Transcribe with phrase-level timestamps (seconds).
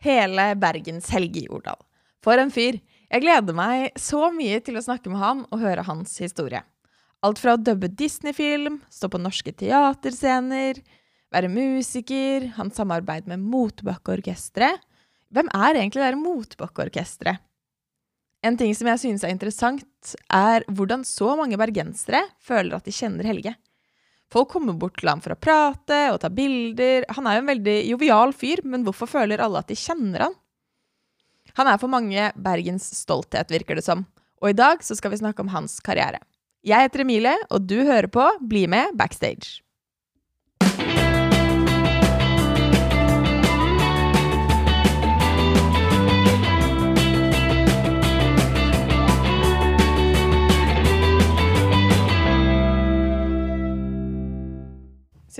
[0.00, 1.76] Hele Bergens Helge Jordal.
[2.24, 2.78] For en fyr!
[3.10, 6.62] Jeg gleder meg så mye til å snakke med han og høre hans historie.
[7.26, 10.78] Alt fra å dubbe Disney-film, stå på norske teaterscener,
[11.34, 14.80] være musiker, hans samarbeid med Motbakkeorkesteret.
[15.34, 17.42] Hvem er egentlig det Motbakkeorkesteret?
[18.40, 22.94] En ting som jeg synes er interessant, er hvordan så mange bergensere føler at de
[22.94, 23.52] kjenner Helge.
[24.30, 27.08] Folk kommer bort til ham for å prate og ta bilder.
[27.16, 30.36] Han er jo en veldig jovial fyr, men hvorfor føler alle at de kjenner han?
[31.58, 34.04] Han er for mange Bergens stolthet, virker det som.
[34.40, 36.22] Og i dag så skal vi snakke om hans karriere.
[36.62, 39.64] Jeg heter Emilie, og du hører på Bli med backstage.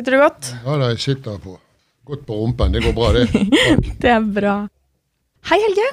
[0.01, 0.47] Sitter du godt?
[0.65, 1.59] Ja da, jeg sitter på.
[2.09, 2.73] Godt på rumpen.
[2.73, 3.27] Det går bra, det.
[4.01, 4.55] Det er bra.
[5.51, 5.89] Hei, Helge.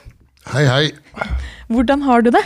[0.47, 1.25] Hei, hei.
[1.67, 2.43] Hvordan har du det?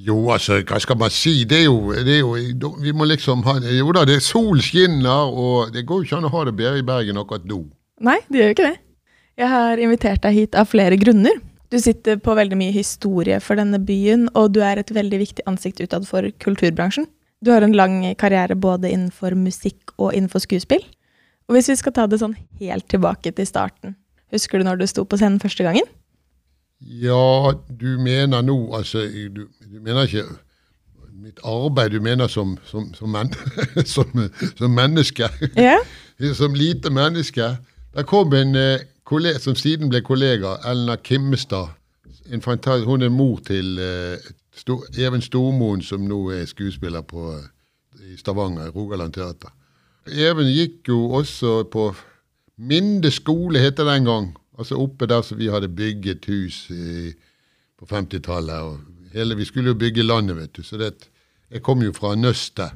[0.00, 1.42] Jo, altså, hva skal man si?
[1.44, 4.62] Det er jo, det er jo Vi må liksom ha Jo da, det er sol
[4.64, 7.60] skinner, og det går jo ikke an å ha det bedre i Bergen akkurat nå.
[8.08, 8.80] Nei, det gjør jo ikke det.
[9.44, 11.36] Jeg har invitert deg hit av flere grunner.
[11.68, 15.48] Du sitter på veldig mye historie for denne byen, og du er et veldig viktig
[15.52, 17.10] ansikt utad for kulturbransjen.
[17.44, 20.82] Du har en lang karriere både innenfor musikk og innenfor skuespill.
[21.48, 23.94] Og hvis vi skal ta det sånn helt tilbake til starten,
[24.34, 25.86] husker du når du sto på scenen første gangen?
[26.78, 29.02] Ja, du mener nå Altså,
[29.34, 30.26] du, du mener ikke
[31.18, 33.32] mitt arbeid, du mener som, som, som, men,
[33.94, 35.30] som, som menneske.
[35.56, 35.78] Ja.
[36.40, 37.56] som lite menneske.
[37.94, 41.74] Der kom en eh, kollega, som siden ble kollega, Elna Kimmestad.
[42.32, 47.30] En fantastisk, hun er mor til uh, Sto, Even Stormoen, som nå er skuespiller på,
[48.04, 49.54] i Stavanger, Rogaland Teater.
[50.08, 51.90] Even gikk jo også på
[52.58, 54.32] Minde skole, het det den gang.
[54.58, 57.12] Altså oppe der som vi hadde bygget hus i,
[57.78, 58.80] på 50-tallet.
[59.14, 60.62] Vi skulle jo bygge landet, vet du.
[60.62, 61.08] Så det,
[61.50, 62.74] jeg kom jo fra nøstet.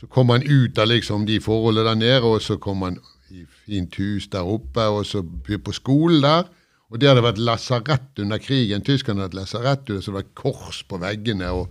[0.00, 2.98] Så kom han ut av liksom de forholdene der nede, og så kom han
[3.30, 6.50] i fint hus der oppe, og så på skolen der.
[6.92, 8.84] Og det hadde vært lasarett under krigen.
[8.84, 11.48] Tyskerne hadde lasarett, så det var kors på veggene.
[11.56, 11.70] Og,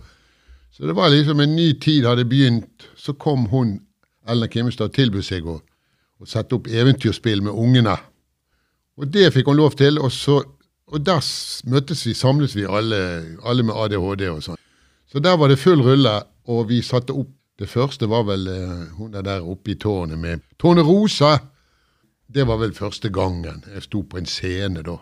[0.74, 2.88] så det var liksom en ny tid hadde begynt.
[2.98, 3.76] Så kom hun,
[4.26, 5.60] Ellen Kimmestad, og tilbød seg å,
[6.26, 7.96] sette opp eventyrspill med ungene.
[8.98, 10.00] Og det fikk hun lov til.
[10.02, 10.40] Og, så,
[10.90, 11.22] og der
[11.70, 12.98] møttes vi, samles vi alle,
[13.46, 14.58] alle med ADHD og sånn.
[15.10, 16.16] Så der var det full rulle,
[16.50, 17.30] og vi satte opp
[17.62, 21.36] Det første var vel uh, hun er der oppe i tårnet med tårnet Rosa.
[22.26, 24.96] Det var vel første gangen jeg sto på en scene da.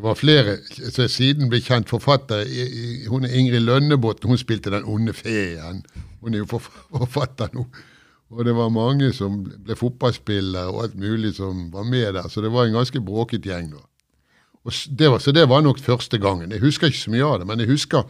[0.00, 0.52] Det var flere
[0.88, 2.46] som siden ble kjent forfatter.
[3.12, 4.30] Hun er Ingrid Lønnebotn.
[4.30, 5.82] Hun spilte Den onde feen.
[6.22, 7.66] Hun er jo forfatter nå.
[8.32, 12.30] Og det var mange som ble fotballspillere og alt mulig som var med der.
[12.32, 13.74] Så det var en ganske bråket gjeng.
[13.74, 13.84] da.
[14.88, 16.50] Det var, så det var nok første gangen.
[16.50, 18.08] Jeg husker ikke så mye av det, men jeg husker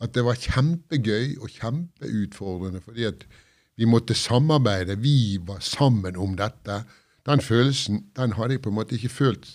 [0.00, 2.80] at det var kjempegøy og kjempeutfordrende.
[2.80, 3.28] Fordi at
[3.76, 4.96] vi måtte samarbeide.
[5.04, 6.80] Vi var sammen om dette.
[7.28, 9.52] Den følelsen den hadde jeg på en måte ikke følt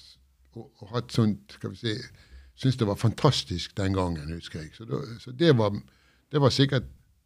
[0.56, 1.96] og, og hatt sånt skal vi si,
[2.62, 4.70] Syntes det var fantastisk den gangen, husker jeg.
[4.76, 5.72] Så, da, så det, var,
[6.30, 6.84] det, var, sikkert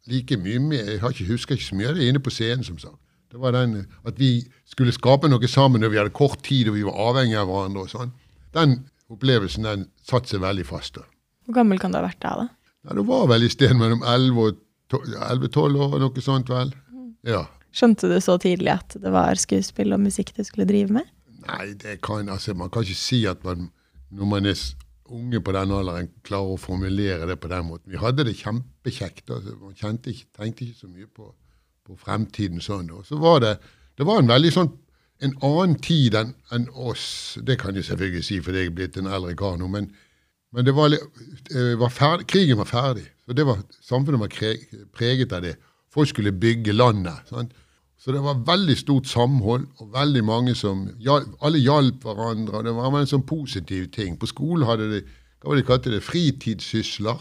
[0.08, 2.64] like mye med Jeg har ikke, husker ikke så mye av det inne på scenen,
[2.64, 2.96] som sagt.
[3.32, 6.78] Det var den at vi skulle skape noe sammen når vi hadde kort tid og
[6.78, 7.82] vi var avhengige av hverandre.
[7.84, 8.14] og sånn.
[8.54, 8.78] Den
[9.12, 10.94] opplevelsen den satte seg veldig fast.
[10.96, 11.04] da.
[11.44, 12.32] Hvor gammel kan du ha vært da?
[12.40, 12.46] da?
[12.86, 14.62] Ja, Det var vel i sted mellom 11 og
[14.94, 16.72] 11-12 år, noe sånt vel.
[16.94, 17.12] Mm.
[17.26, 17.42] Ja.
[17.76, 21.10] Skjønte du så tidlig at det var skuespill og musikk du skulle drive med?
[21.46, 23.70] Nei, det kan, altså, man kan ikke si at man,
[24.10, 24.60] når man er
[25.06, 27.92] unge på den alderen, klarer å formulere det på den måten.
[27.92, 29.30] Vi hadde det kjempekjekt.
[29.30, 31.30] Altså, man ikke, tenkte ikke så mye på,
[31.86, 32.90] på fremtiden sånn.
[32.94, 33.54] Og så var det,
[33.98, 34.72] det var en veldig sånn
[35.24, 37.38] en annen tid enn en oss.
[37.46, 39.68] Det kan jeg selvfølgelig si, for jeg er blitt en eldre kar nå.
[39.72, 39.88] Men,
[40.52, 43.06] men var, eh, var ferdig, krigen var ferdig.
[43.24, 44.34] så det var, Samfunnet var
[44.96, 45.56] preget av det.
[45.92, 47.30] Folk skulle bygge landet.
[47.30, 47.54] Sant?
[47.98, 50.84] Så det var veldig stort samhold, og veldig mange som
[51.42, 52.58] Alle hjalp hverandre.
[52.58, 54.18] og Det var en sånn positiv ting.
[54.18, 55.00] På skolen hadde de
[55.40, 57.20] hva var det de kalte det, fritidssysler.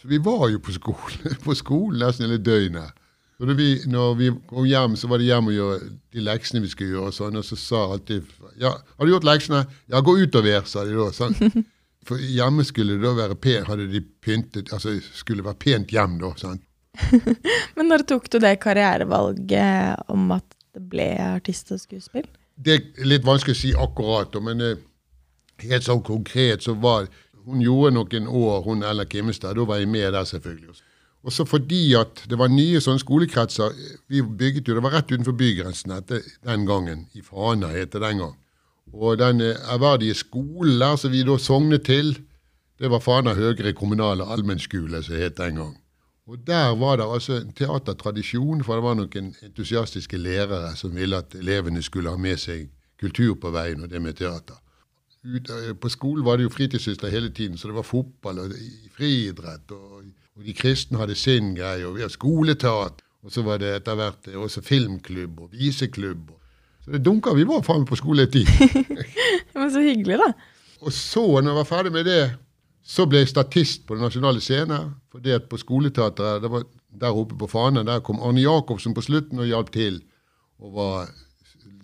[0.00, 2.94] Så vi var jo på skolen, på skolen nesten hele døgnet.
[3.36, 5.80] Så vi, når vi kom hjem, så var det hjem og gjøre
[6.14, 7.10] de leksene vi skulle gjøre.
[7.10, 8.24] Og sånn, og så sa alltid
[8.56, 11.10] ja, 'Har du gjort leksene?' 'Ja, gå utover', sa de da.
[11.12, 11.36] Sånn.
[12.06, 15.90] For hjemme skulle det da være pent, hadde de pyntet, altså skulle det være pent
[15.90, 16.32] hjem da.
[16.38, 16.62] sant?
[17.76, 20.46] Men når tok du det karrierevalget om at
[20.76, 22.26] det ble artist og skuespill?
[22.56, 24.78] Det er litt vanskelig å si akkurat, men eh,
[25.64, 27.08] helt sånn konkret så var
[27.46, 29.54] Hun gjorde noen år, hun Ella Kimmestad.
[29.54, 30.80] Da var jeg med der, selvfølgelig.
[31.22, 33.70] Og så fordi at det var nye sånne skolekretser
[34.10, 37.06] Vi bygget jo, Det var rett utenfor bygrensen etter den gangen.
[37.14, 38.34] I Fana het det den gang.
[38.92, 42.16] Og den eh, ærverdige skolen der som vi da sognet til,
[42.78, 45.74] det var Fana Høgre kommunale allmennskole, som het den gang.
[46.26, 51.20] Og der var det altså en teatertradisjon, for det var noen entusiastiske lærere som ville
[51.22, 52.66] at elevene skulle ha med seg
[53.00, 54.58] kultur på veien, og det med teater.
[55.26, 58.54] Ut, eh, på skolen var det jo fritidssyster hele tiden, så det var fotball og
[58.96, 59.70] friidrett.
[59.70, 60.02] Og,
[60.36, 63.04] og, de kristne hadde sin greie, og vi hadde skoleteater.
[63.26, 66.30] Og så var det etter hvert også filmklubb og viseklubb.
[66.84, 68.46] Så det dunka vi var faen på skoletid.
[69.54, 70.32] var så hyggelig, da.
[70.80, 72.20] Og så, når jeg var ferdig med det,
[72.86, 74.94] så ble jeg statist på Den nasjonale scene.
[75.10, 76.64] fordi at på skoleteatret det var
[77.00, 80.02] der oppe på fanen, der kom Arne Jacobsen på slutten og hjalp til.
[80.58, 81.08] Og var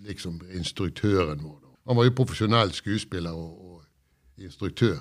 [0.06, 1.58] liksom instruktøren vår.
[1.86, 5.00] Han var jo profesjonell skuespiller og, og instruktør.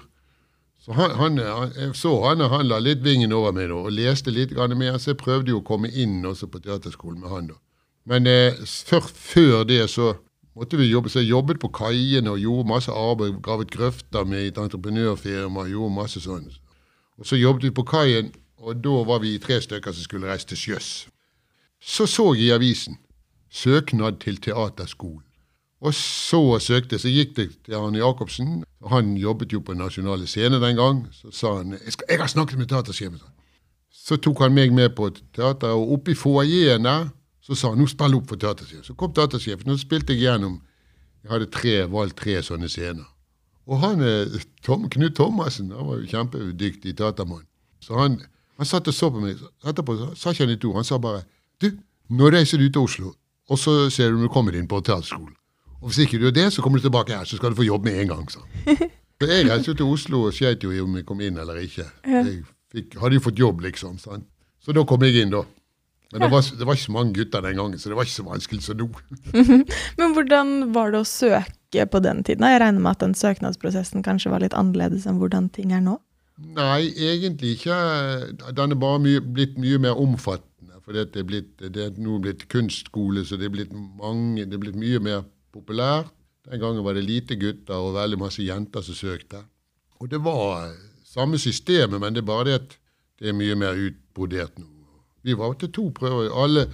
[0.81, 4.33] Så han, han, jeg så han, han la litt vingen over meg da, og leste
[4.33, 7.47] litt mer, så jeg prøvde jo å komme inn også på teaterskolen med han.
[7.53, 7.59] da.
[8.09, 10.15] Men eh, før, før, det så
[10.55, 13.39] måtte vi jobbe, så jeg jobbet på kaiene og gjorde masse arbeid.
[13.43, 15.67] Gravet grøfter med et entreprenørfirma.
[15.69, 16.49] gjorde masse sånn.
[17.17, 20.47] Og Så jobbet vi på kaien, og da var vi tre stykker som skulle reise
[20.47, 21.07] til sjøs.
[21.81, 22.97] Så så jeg i avisen
[23.51, 25.23] søknad til teaterskolen.
[25.81, 28.63] Og så søkte så gikk det til Arne Jacobsen.
[28.87, 31.07] Han jobbet jo på Nasjonale Scene den gang.
[31.11, 33.21] Så sa han jeg, skal, jeg har snakket med teatersjefen.
[33.91, 37.09] Så tok han meg med på teater, og oppe i foajeen der
[37.51, 38.85] så sa han nå spill opp for teatersjefen.
[38.87, 40.61] Så kom teatersjefen, og så spilte jeg gjennom.
[41.21, 43.03] Jeg hadde tre, valgt tre sånne scener.
[43.67, 43.99] Og han,
[44.65, 47.43] Tom, Knut Thomassen han var jo kjempedyktig teatermann.
[47.83, 48.15] Så han,
[48.57, 49.41] han satt og så på meg.
[49.67, 50.79] Etterpå sa ikke han et ord.
[50.79, 51.25] Han sa bare
[51.61, 51.69] Du,
[52.09, 53.11] nå reiser du til Oslo,
[53.51, 55.35] og så ser du når du kommer inn på teaterskolen.
[55.81, 57.67] Og hvis ikke du gjør det, så kommer du tilbake her, så skal du få
[57.67, 58.25] jobb med en gang.
[58.31, 58.41] Så,
[59.19, 61.89] så jeg reiste til Oslo og skjøt jo om jeg kom inn eller ikke.
[62.07, 63.99] Jeg fikk, hadde jo fått jobb, liksom.
[64.01, 64.29] Sant?
[64.61, 65.43] Så da kom jeg inn, da.
[66.11, 68.17] Men det var, det var, ikke så mange gutter den gangen, så det var ikke
[68.17, 68.87] så vanskelig som nå.
[69.99, 72.43] Men hvordan var det å søke på den tiden?
[72.43, 75.95] Jeg regner med at den søknadsprosessen kanskje var litt annerledes enn hvordan ting er nå?
[76.41, 77.77] Nei, egentlig ikke.
[78.57, 80.81] Den er bare mye, blitt mye mer omfattende.
[80.83, 84.57] For det er, blitt, det er nå blitt kunstskole, så det er blitt, mange, det
[84.57, 85.23] er blitt mye mer
[85.55, 86.11] populært.
[86.49, 89.43] Den gangen var det lite gutter og veldig masse jenter som søkte.
[90.01, 90.71] Og det var
[91.05, 92.77] samme systemet, men det er bare det at
[93.21, 94.80] det er mye mer utbrodert nå.
[95.23, 96.29] Vi var til to prøver.
[96.43, 96.67] Alle,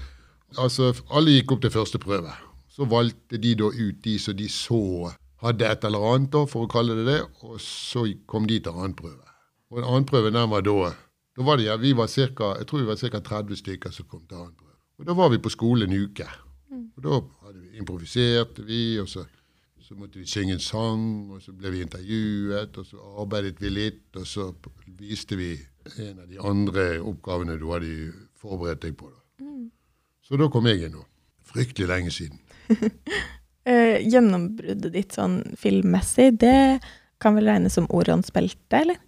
[0.58, 2.34] altså, alle gikk opp til første prøve.
[2.72, 5.12] Så valgte de da ut de som de så
[5.42, 8.74] hadde et eller annet, da, for å kalle det det, og så kom de til
[8.74, 9.26] annen prøve.
[9.72, 10.94] Og en annen prøve den var da
[11.38, 13.20] da var det, ja, vi var cirka, Jeg tror vi var ca.
[13.20, 14.74] 30 stykker som kom til annen prøve.
[14.98, 16.26] Og da var vi på skolen en uke.
[16.72, 16.88] Mm.
[16.98, 19.26] Og da hadde vi improviserte vi, og så,
[19.80, 23.70] så, måtte vi synge en sang, og så ble vi intervjuet, og så arbeidet vi
[23.70, 24.50] litt, og så
[24.98, 25.52] viste vi
[26.00, 27.94] en av de andre oppgavene du hadde
[28.42, 29.10] forberedt deg på.
[29.12, 29.45] det.
[29.45, 29.66] Mm.
[30.25, 31.04] Så da kom jeg inn nå.
[31.48, 32.39] Fryktelig lenge siden.
[33.69, 36.80] eh, gjennombruddet ditt sånn filmmessig, det
[37.24, 39.00] kan vel regnes som Orions belte, eller?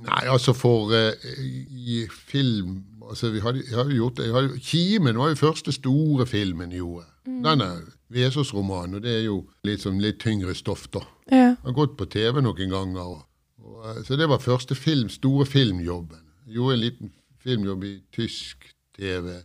[0.00, 2.78] Nei, altså for eh, i film
[3.10, 6.82] altså vi hadde, jeg hadde gjort det, hadde, Kimen var jo første store filmen jeg
[6.84, 7.06] gjorde.
[7.26, 7.40] Mm.
[7.44, 7.70] Denne
[8.10, 11.02] Vesaas-romanen, og det er jo litt, sånn, litt tyngre stoff, da.
[11.30, 11.50] Ja.
[11.52, 13.16] Jeg har gått på TV noen ganger.
[13.16, 13.24] Og,
[13.62, 16.22] og, så det var første film, store filmjobben.
[16.46, 17.12] Jeg gjorde en liten
[17.44, 19.40] filmjobb i tysk TV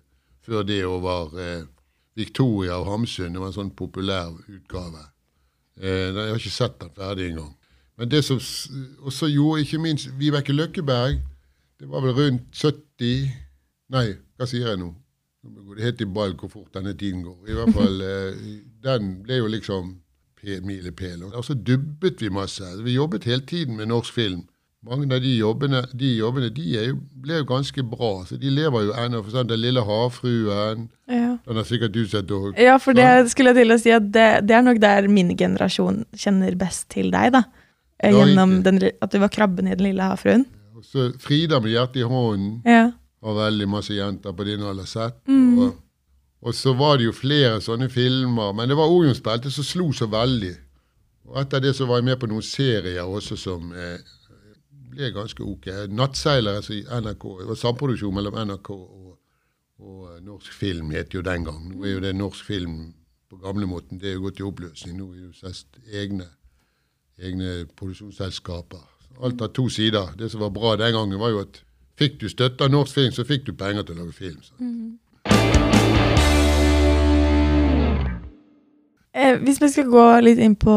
[0.46, 1.64] før det og var eh,
[2.16, 3.34] Victoria av Hamsun.
[3.34, 5.08] Det var en sånn populær utgave.
[5.80, 7.54] Eh, jeg har ikke sett den ferdig engang.
[7.96, 8.40] Men det som
[9.08, 11.22] også gjorde ikke minst Vibeke Løkkeberg
[11.80, 13.30] Det var vel rundt 70
[13.96, 14.90] Nei, hva sier jeg nå?
[15.46, 17.38] Det heter i ball hvor fort denne tiden går.
[17.48, 18.40] I hvert fall, eh,
[18.84, 19.94] Den ble jo liksom
[20.46, 21.24] milepæl.
[21.24, 22.66] Og så dubbet vi masse.
[22.84, 24.48] Vi jobbet hele tiden med norsk film.
[24.86, 28.12] Mange av de jobbene, de, jobbene, de jo, ble jo ganske bra.
[28.28, 29.22] så De lever jo ennå.
[29.26, 31.38] For sånn, Den lille havfruen ja.
[31.46, 32.52] Den har sikkert du sett òg.
[32.62, 35.34] Ja, for det skulle jeg til å si at det, det, er nok der min
[35.38, 37.34] generasjon kjenner best til deg.
[37.34, 37.46] da.
[38.04, 40.46] Ja, Gjennom den, at du var krabben i Den lille havfruen.
[40.46, 42.90] Ja, så Frida med hjertet i hånden ja.
[43.26, 45.18] har veldig masse jenter på din alder sett.
[45.30, 45.64] Mm.
[45.64, 45.80] Og,
[46.46, 48.54] og, så var det jo flere sånne filmer.
[48.54, 50.54] Men det var Orionsbeltet som slo så veldig.
[51.26, 53.98] Og etter det så var jeg med på noen serier også som eh,
[54.96, 55.68] ble ganske ok.
[55.92, 57.26] 'Nattseilere' altså NRK.
[57.40, 59.18] Det var samproduksjon mellom NRK og,
[59.80, 61.62] og, eh, norsk film, het jo den gang.
[61.70, 62.94] Nå er jo det norsk film
[63.30, 64.00] på gamlemåten.
[64.00, 64.98] Det er jo gått i oppløsning.
[64.98, 65.54] Nå er det jo
[66.02, 66.28] egne,
[67.20, 68.84] egne produksjonsselskaper.
[69.24, 70.16] Alt har to sider.
[70.18, 71.64] Det som var bra den gangen, var jo at
[71.98, 74.42] fikk du støtte av norsk film, så fikk du penger til å lage film.
[74.60, 75.00] Mm.
[79.16, 80.76] Eh, hvis vi skal gå litt inn på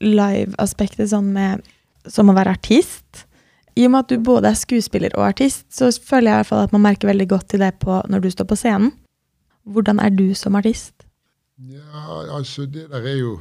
[0.00, 1.64] live-aspektet sånn med
[2.08, 3.25] som å være artist
[3.76, 6.46] i og med at du både er skuespiller og artist, så føler jeg i hvert
[6.46, 8.92] fall at man merker veldig godt til det på, når du står på scenen.
[9.64, 11.06] Hvordan er du som artist?
[11.58, 13.38] Ja, altså det der er jo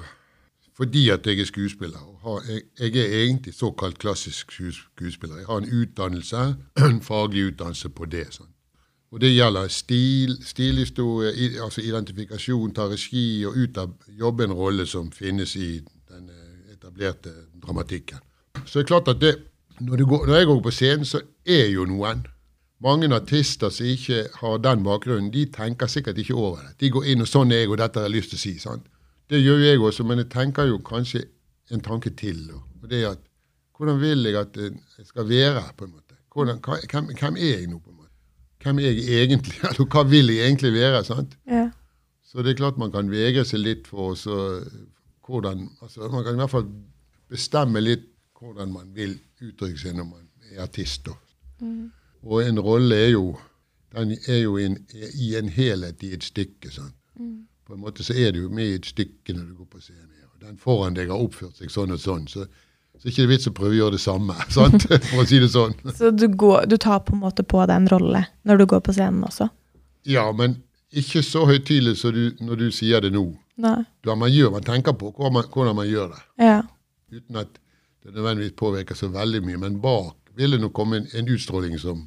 [0.76, 2.00] fordi at jeg er skuespiller.
[2.24, 2.42] og
[2.80, 5.38] jeg, er egentlig såkalt klassisk skuespiller.
[5.38, 6.56] Jeg har en utdannelse,
[6.90, 8.28] en faglig utdannelse på det.
[8.32, 8.52] Sånn.
[9.12, 14.86] Og det gjelder stil, stilhistorie, altså identifikasjon, ta regi og ut av jobbe en rolle
[14.86, 17.32] som finnes i den eh, etablerte
[17.64, 18.20] dramatikken.
[18.66, 19.36] Så det er klart at det,
[19.80, 22.26] når, går, når jeg går på scenen, så er jo noen
[22.84, 26.74] mange artister som ikke har den bakgrunnen, de tenker sikkert ikke over det.
[26.80, 28.60] De går inn og 'sånn er jeg, og dette har jeg lyst til å si'.
[28.60, 28.86] sant?
[29.30, 31.24] Det gjør jeg også, men jeg tenker jo kanskje
[31.72, 32.52] en tanke til.
[32.84, 33.24] Og det er at
[33.78, 36.16] hvordan vil jeg at eh, jeg skal være, på en måte?
[36.34, 36.60] Hvordan,
[36.92, 38.12] hvem, hvem er jeg nå, på en måte?
[38.64, 39.58] Hvem er jeg egentlig?
[39.70, 41.04] Eller hva vil jeg egentlig være?
[41.04, 41.38] sant?
[41.48, 41.70] Ja.
[42.24, 44.62] Så det er klart man kan vegre seg litt for så,
[45.28, 46.68] hvordan altså Man kan i hvert fall
[47.30, 51.10] bestemme litt hvordan man vil uttrykke seg når man er artist.
[51.60, 51.92] Mm.
[52.26, 53.36] Og en rolle er jo
[53.96, 54.78] den er jo en,
[55.14, 56.72] i en helhet i et stykke.
[56.72, 56.96] sant?
[57.66, 59.82] På en måte så er du jo med i et stykke når du går på
[59.82, 60.12] scenen.
[60.34, 62.44] Og den foran deg har oppført seg sånn og sånn, så,
[63.00, 64.36] så er ikke det vits å prøve å gjøre det samme.
[64.58, 64.88] sant?
[64.92, 65.78] For å si det sånn.
[65.98, 68.84] Så du, går, du tar på en måte på deg en rolle når du går
[68.86, 69.48] på scenen også?
[70.06, 70.60] Ja, men
[70.96, 72.16] ikke så høytidelig som
[72.46, 73.26] når du sier det nå.
[73.64, 73.80] Nei.
[74.04, 76.22] Da man gjør, man tenker på hvordan man, hvordan man gjør det.
[76.44, 76.60] Ja.
[77.16, 77.62] uten at
[78.06, 79.62] det nødvendigvis påvirker så veldig mye.
[79.62, 82.06] Men bak vil det nok komme en, en utstråling som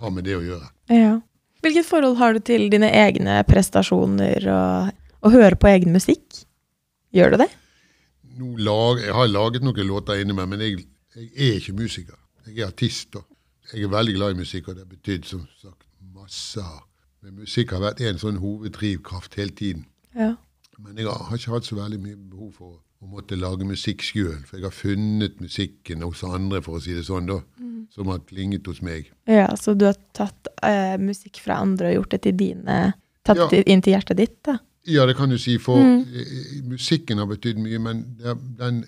[0.00, 0.70] har med det å gjøre.
[0.94, 1.18] ja.
[1.60, 6.38] Hvilket forhold har du til dine egne prestasjoner og å høre på egen musikk?
[7.12, 7.50] Gjør du det?
[8.40, 10.86] Nå lag, jeg har laget noen låter inni meg, men jeg,
[11.18, 12.16] jeg er ikke musiker.
[12.46, 13.18] Jeg er artist.
[13.20, 16.64] Og jeg er veldig glad i musikk, og det har betydd som sagt masse.
[17.20, 19.84] Men musikk har vært en sånn hoveddrivkraft hele tiden.
[20.16, 20.32] Ja.
[20.80, 24.02] Men jeg har har ikke hatt så veldig mye behov for å måtte lage musikk
[24.04, 24.40] sjøl.
[24.44, 27.38] For jeg har funnet musikken hos andre, for å si det sånn, da,
[27.94, 29.10] som har klinget hos meg.
[29.26, 32.80] ja så du har tatt eh, musikk fra andre og gjort det til dine
[33.20, 33.46] Tatt Ja.
[33.52, 34.54] det inn til hjertet ditt, da?
[34.88, 36.06] Ja, det kan du si, for mm.
[36.70, 38.84] musikken har betydd mye, men det den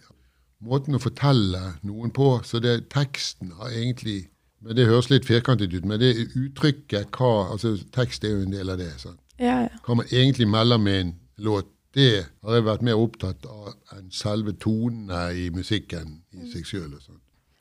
[0.64, 5.72] måten å fortelle noen på, så det teksten har egentlig men Det høres litt firkantet
[5.74, 8.92] ut, men det uttrykket hva, altså Tekst er jo en del av det.
[9.00, 9.18] sant?
[9.40, 9.80] Ja, ja.
[9.82, 14.08] Hva man egentlig melder med en låt, det har jeg vært mer opptatt av enn
[14.14, 16.94] selve tonene i musikken i seg sjøl.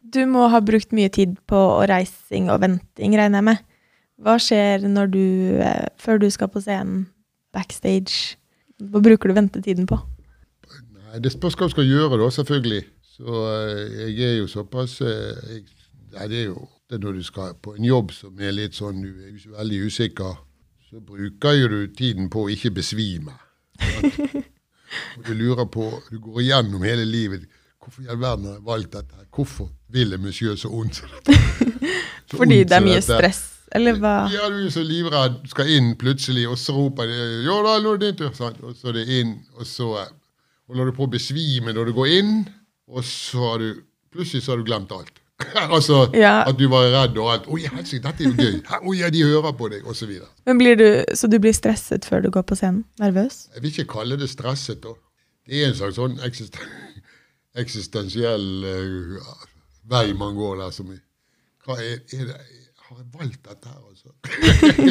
[0.01, 1.59] Du må ha brukt mye tid på
[1.91, 3.65] reising og venting, regner jeg med.
[4.21, 5.25] Hva skjer når du,
[5.61, 7.07] eh, før du skal på scenen,
[7.53, 8.37] backstage?
[8.79, 9.99] Hva bruker du ventetiden på?
[10.95, 12.83] Nei, Det spørs hva du skal gjøre, da, selvfølgelig.
[13.17, 15.65] Så eh, jeg er jo såpass eh, jeg,
[16.11, 18.97] Nei, det er jo det når du skal på en jobb som er litt sånn
[18.99, 20.41] du er veldig usikker,
[20.89, 23.31] så bruker jo du tiden på å ikke besvime.
[25.17, 27.45] Og du lurer på Du går igjennom hele livet.
[27.81, 29.23] Hvorfor i all verden har jeg valgt dette?
[29.33, 30.99] Hvorfor vil jeg monsieur så ondt?
[32.31, 33.15] Så Fordi ondt det er mye dette.
[33.17, 33.39] stress,
[33.75, 34.11] eller hva?
[34.31, 35.39] Ja, du er så livredd.
[35.51, 38.63] Skal inn plutselig, og så roper de 'Ja da, nå er det din tur'.
[38.63, 39.89] Og så er det inn, og så
[40.69, 42.31] holder du på å besvime når du går inn,
[42.87, 43.81] og så har du
[44.13, 45.19] plutselig så har du glemt alt.
[45.75, 46.43] altså Ja.
[46.47, 47.47] at du var redd og alt.
[47.47, 48.59] 'Oi, helsike, dette er jo gøy'.
[48.87, 50.11] 'Oi, ja, de hører på deg', osv.
[50.45, 52.83] Men blir du, så du blir stresset før du går på scenen?
[52.99, 53.47] Nervøs?
[53.55, 54.81] Jeg vil ikke kalle det stresset.
[54.83, 54.93] da.
[55.47, 56.61] Det er en slags sånn eksisten
[57.59, 59.31] eksistensiell uh,
[59.91, 60.71] vei man går der.
[60.71, 60.87] som
[61.65, 62.37] Hva er, er det
[62.87, 64.09] Har jeg valgt dette her, altså?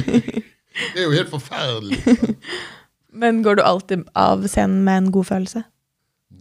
[0.95, 1.99] det er jo helt forferdelig.
[3.23, 5.62] Men går du alltid av scenen med en god følelse?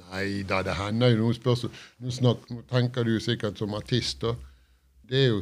[0.09, 1.79] Nei da, det hender jo noen spørsmål.
[2.01, 4.33] Nå, snak, nå tenker du sikkert som artist, da.
[5.09, 5.39] Det, jo,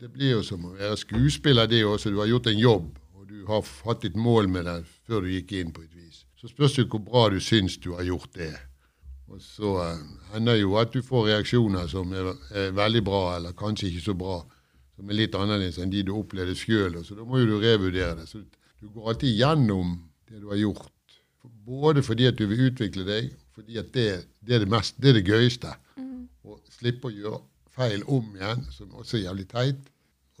[0.00, 2.12] det blir jo som å være skuespiller, det også.
[2.12, 5.32] Du har gjort en jobb, og du har hatt et mål med det før du
[5.32, 6.24] gikk inn på et vis.
[6.40, 8.54] Så spørs det hvor bra du syns du har gjort det.
[9.32, 10.00] Og så eh,
[10.34, 14.16] hender jo at du får reaksjoner som er, er veldig bra, eller kanskje ikke så
[14.18, 14.40] bra.
[14.96, 16.98] Som er litt annerledes enn de du opplevde sjøl.
[17.04, 18.26] Så da må jo du revurdere det.
[18.28, 19.94] Så du går alltid gjennom
[20.28, 20.90] det du har gjort.
[21.42, 24.06] Både fordi at du vil utvikle deg, fordi at det,
[24.40, 25.72] det, er, det, mest, det er det gøyeste.
[26.42, 27.40] Å slippe å gjøre
[27.72, 29.88] feil om igjen, som også er jævlig teit.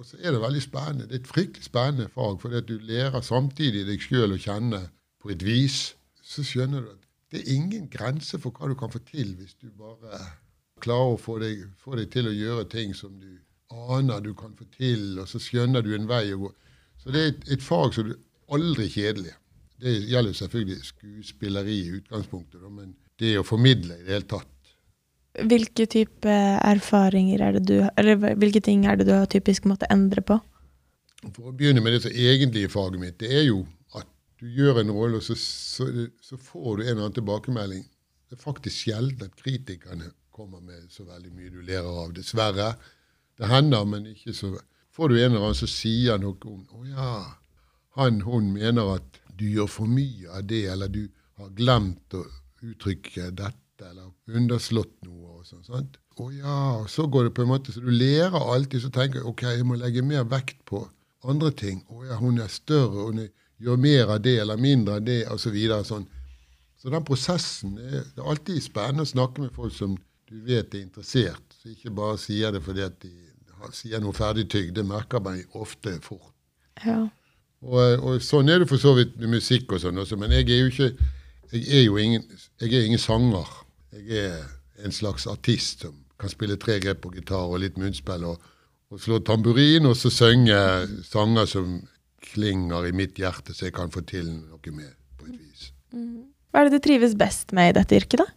[0.00, 1.06] Og så er det veldig spennende.
[1.08, 4.80] Det er et fryktelig spennende fag, fordi at du lærer samtidig deg sjøl å kjenne
[5.22, 5.92] på et vis.
[6.22, 9.54] Så skjønner du at det er ingen grense for hva du kan få til hvis
[9.60, 10.18] du bare
[10.82, 13.30] klarer å få deg, få deg til å gjøre ting som du
[13.72, 16.50] aner du kan få til, og så skjønner du en vei å gå.
[17.00, 18.16] Så det er et, et fag som du
[18.52, 19.36] aldri er kjedelig.
[19.82, 24.48] Det gjelder selvfølgelig skuespilleri i utgangspunktet, men det å formidle i det hele tatt.
[25.48, 29.88] Hvilke type erfaringer er det du Eller hvilke ting er det du har typisk måttet
[29.90, 30.36] endre på?
[31.30, 33.62] For å begynne med det som egentlig er faget mitt, det er jo
[33.96, 34.08] at
[34.42, 35.86] du gjør en rolle, og så, så,
[36.20, 37.86] så får du en eller annen tilbakemelding.
[38.28, 42.12] Det er faktisk sjelden at kritikerne kommer med så veldig mye du lærer av.
[42.16, 42.72] Dessverre.
[43.38, 44.54] Det hender, men ikke så
[44.92, 47.12] Får du en eller annen som sier noe om Å ja,
[47.96, 51.02] han, hun mener at du gjør for mye av det, eller du
[51.40, 52.22] har glemt å
[52.62, 55.38] uttrykke dette, eller underslått noe.
[55.38, 55.98] og sånn, sant?
[56.20, 59.26] Å ja, og så går det på en måte, så du lærer alltid, så tenker
[59.26, 60.84] ok, jeg må legge mer vekt på
[61.28, 61.80] andre ting.
[61.88, 63.24] Å ja, hun er større, hun
[63.62, 65.48] gjør mer av det eller mindre av det, osv.
[65.48, 66.06] Så, videre, sånn.
[66.78, 69.96] så den prosessen er, Det er alltid spennende å snakke med folk som
[70.28, 73.12] du vet er interessert, så ikke bare sier det fordi at de
[73.76, 74.74] sier noe ferdigtygd.
[74.76, 76.32] Det merker man ofte fort.
[76.82, 77.04] Ja.
[77.62, 80.48] Og, og, sånn er det for så vidt med musikk og sånn også, men jeg
[80.50, 80.90] er jo ikke
[81.52, 82.22] jeg er jo ingen,
[82.62, 83.48] jeg er ingen sanger.
[83.92, 88.24] Jeg er en slags artist som kan spille tre grep på gitar og litt munnspill
[88.30, 88.40] og,
[88.92, 90.56] og slå tamburin, og så synge
[91.04, 91.74] sanger som
[92.24, 95.68] klinger i mitt hjerte, så jeg kan få til noe med på et vis.
[95.92, 96.30] Mm.
[96.52, 98.28] Hva er det du trives best med i dette yrket, da?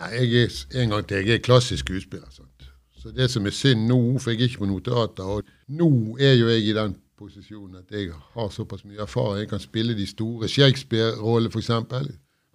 [0.00, 2.28] Nei, jeg er, en gang til, jeg er klassisk skuespiller.
[2.34, 2.68] Sant?
[3.00, 5.90] Så det som er synd nå, for jeg er ikke på noe teater, og nå
[6.20, 9.44] er jo jeg i den posisjonen at jeg har såpass mye erfaring.
[9.44, 11.70] Jeg kan spille de store Shakespeare-rollene, f.eks.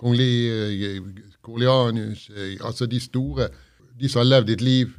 [0.02, 0.18] Kong
[1.46, 3.48] Corleanius eh, Altså de store,
[4.00, 4.92] de som har levd ditt liv.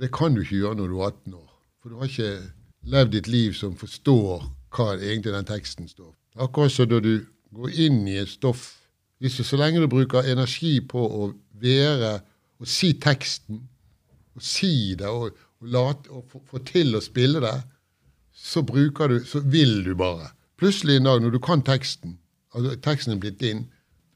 [0.00, 1.50] Det kan du ikke gjøre når du er 18 år.
[1.82, 2.32] For du har ikke
[2.90, 4.44] levd ditt liv som forstår
[4.74, 6.12] hva egentlig den teksten står.
[6.36, 7.22] Akkurat som da du
[7.54, 8.72] går inn i et stoff
[9.22, 11.30] hvis du, Så lenge du bruker energi på å
[11.62, 12.18] være
[12.60, 13.62] og si teksten,
[14.34, 15.30] og si det og,
[15.60, 17.54] og, late, og få, få til å spille det,
[18.44, 20.28] så bruker du, så vil du bare.
[20.60, 22.18] Plutselig en dag når du kan teksten,
[22.54, 23.64] altså teksten er blitt inn,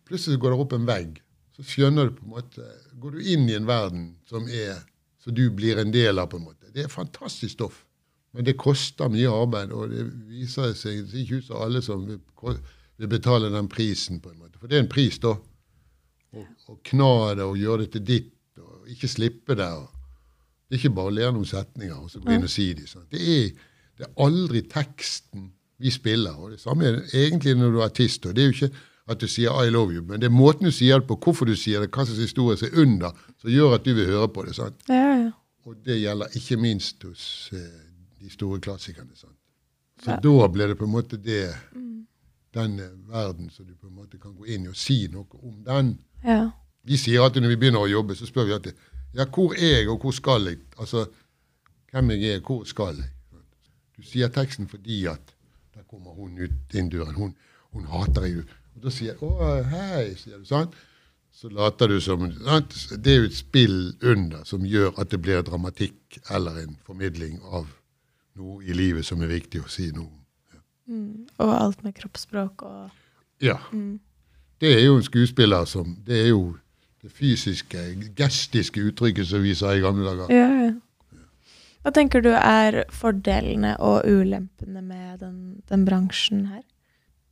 [0.08, 1.18] plutselig går det opp en vegg.
[1.56, 2.66] Så skjønner du på en måte,
[3.00, 4.82] går du inn i en verden som er,
[5.18, 6.28] så du blir en del av.
[6.30, 6.68] på en måte.
[6.74, 7.84] Det er fantastisk stoff.
[8.36, 12.04] Men det koster mye arbeid, og det viser seg det ikke ut som alle som
[12.06, 12.20] vil,
[13.08, 14.20] betale den prisen.
[14.20, 14.60] på en måte.
[14.60, 15.34] For det er en pris, da.
[16.36, 19.72] Å, å kna det og gjøre det til ditt, og ikke slippe det.
[19.72, 19.88] Og,
[20.68, 22.86] det er ikke bare å lære noen setninger og så gå inn og si dem.
[22.86, 23.08] Sånn.
[23.10, 23.68] Det, er,
[23.98, 26.36] det er aldri teksten vi spiller.
[26.38, 28.26] og Det samme er egentlig når du er artist.
[28.26, 28.76] og det er jo ikke
[29.08, 31.44] at du sier 'I love you', men det er måten du sier det på, hvorfor
[31.44, 34.28] du sier det, hva slags historie som er under, som gjør at du vil høre
[34.28, 34.54] på det.
[34.54, 34.74] sant?
[34.88, 35.30] Ja, ja.
[35.64, 37.58] Og det gjelder ikke minst hos eh,
[38.20, 39.10] de store klassikerne.
[39.14, 39.36] sant?
[40.04, 40.16] Så ja.
[40.16, 42.06] da blir det på en måte det mm.
[42.54, 45.26] den uh, verden som du på en måte kan gå inn i og si noe
[45.42, 45.98] om den.
[46.24, 46.50] Ja.
[46.84, 48.72] Vi sier alltid når vi begynner å jobbe, så spør vi alltid
[49.16, 50.58] ja, hvor er jeg, og hvor skal jeg?
[50.78, 51.06] Altså,
[51.90, 53.08] hvem jeg er, hvor skal jeg?
[53.98, 55.34] Du sier teksten fordi at
[55.74, 57.16] der kommer hun ut inn døren.
[57.18, 57.34] Hun,
[57.74, 58.44] hun hater deg.
[58.76, 60.44] Og da sier jeg 'Å, hei', sier du.
[60.46, 60.70] sånn.
[61.38, 62.74] Så later du som sant?
[63.04, 67.38] Det er jo et spill under som gjør at det blir dramatikk eller en formidling
[67.42, 67.68] av
[68.38, 70.24] noe i livet som er viktig å si noe om.
[70.54, 70.60] Ja.
[70.94, 71.26] Mm.
[71.38, 72.90] Og alt med kroppsspråk og
[73.40, 73.58] Ja.
[73.72, 74.00] Mm.
[74.60, 76.56] Det er jo en skuespiller som Det er jo
[77.02, 77.78] det fysiske,
[78.16, 80.34] gestiske uttrykket som vi sa i gamle dager.
[80.34, 80.72] Ja, ja.
[81.82, 85.38] Hva tenker du er fordelene og ulempene med den,
[85.70, 86.64] den bransjen her?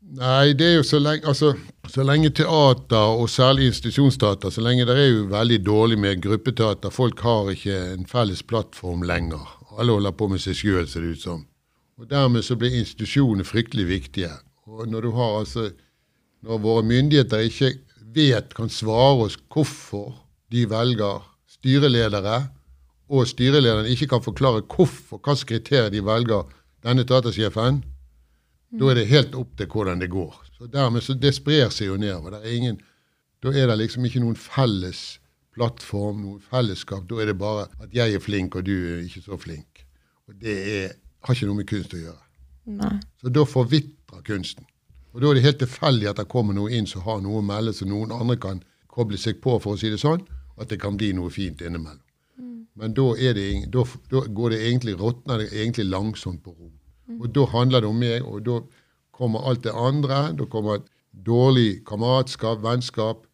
[0.07, 1.51] Nei, det er jo så lenge, altså,
[1.91, 6.95] så lenge teater, og særlig institusjonsteater, så lenge det er jo veldig dårlig med gruppeteater.
[6.95, 9.43] Folk har ikke en felles plattform lenger.
[9.77, 11.43] Alle holder på med seg sjøl, ser det ut som.
[11.99, 14.31] Og Dermed så blir institusjonene fryktelig viktige.
[14.71, 15.71] Og når du har altså
[16.47, 17.73] Når våre myndigheter ikke
[18.15, 20.13] vet, kan svare oss hvorfor
[20.53, 22.37] de velger styreledere,
[23.09, 26.49] og styrelederen ikke kan forklare hvorfor, hvilke kriterier de velger
[26.87, 27.83] denne teatersjefen,
[28.77, 30.35] da er det helt opp til hvordan det går.
[30.59, 32.41] Så dermed så Det sprer seg jo nedover.
[32.41, 32.81] Er ingen,
[33.43, 35.21] da er det liksom ikke noen felles
[35.55, 37.07] plattform, noen fellesskap.
[37.09, 39.87] Da er det bare at jeg er flink, og du er ikke så flink.
[40.29, 42.23] Og det er, har ikke noe med kunst å gjøre.
[42.77, 42.97] Nei.
[43.23, 44.67] Så da forvitrer kunsten.
[45.15, 47.47] Og da er det helt tilfeldig at det kommer noe inn som har noe å
[47.47, 48.59] melde, så noen andre kan
[48.91, 50.27] koble seg på, for å si det sånn,
[50.61, 52.03] at det kan bli noe fint innimellom.
[52.77, 52.83] Mm.
[52.83, 56.71] Men da, det, da, da, går det egentlig, råtner det egentlig langsomt på ro.
[57.17, 58.61] Og da handler det om meg, og da
[59.17, 60.33] kommer alt det andre.
[60.37, 60.89] Da kommer et
[61.27, 63.25] dårlig kameratskap, vennskap.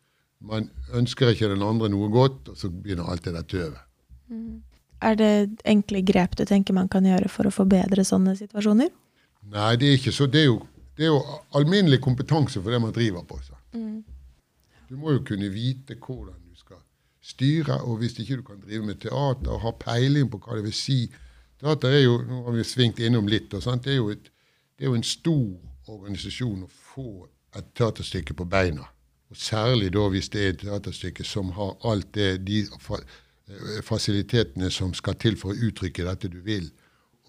[0.42, 3.80] Man ønsker ikke den andre noe godt, og så begynner alt det der tøvet.
[4.28, 4.62] Mm.
[5.02, 5.32] Er det
[5.66, 8.92] enkle grep du tenker man kan gjøre for å forbedre sånne situasjoner?
[9.50, 10.28] Nei, det er ikke så.
[10.30, 10.60] Det er jo,
[10.98, 11.22] det er jo
[11.58, 13.40] alminnelig kompetanse for det man driver på.
[13.74, 14.04] Mm.
[14.86, 16.38] Du må jo kunne vite hvordan
[17.22, 20.66] styre, og hvis ikke du kan drive med teater og ha peiling på hva det
[20.66, 21.04] vil si
[21.62, 23.76] Teater er jo nå har vi svingt innom litt, det er,
[24.10, 28.88] et, det, er jo en stor organisasjon å få et teaterstykke på beina.
[29.30, 34.72] Og Særlig da hvis det er et teaterstykke som har alt det, de eh, fasilitetene
[34.74, 36.66] som skal til for å uttrykke dette du vil.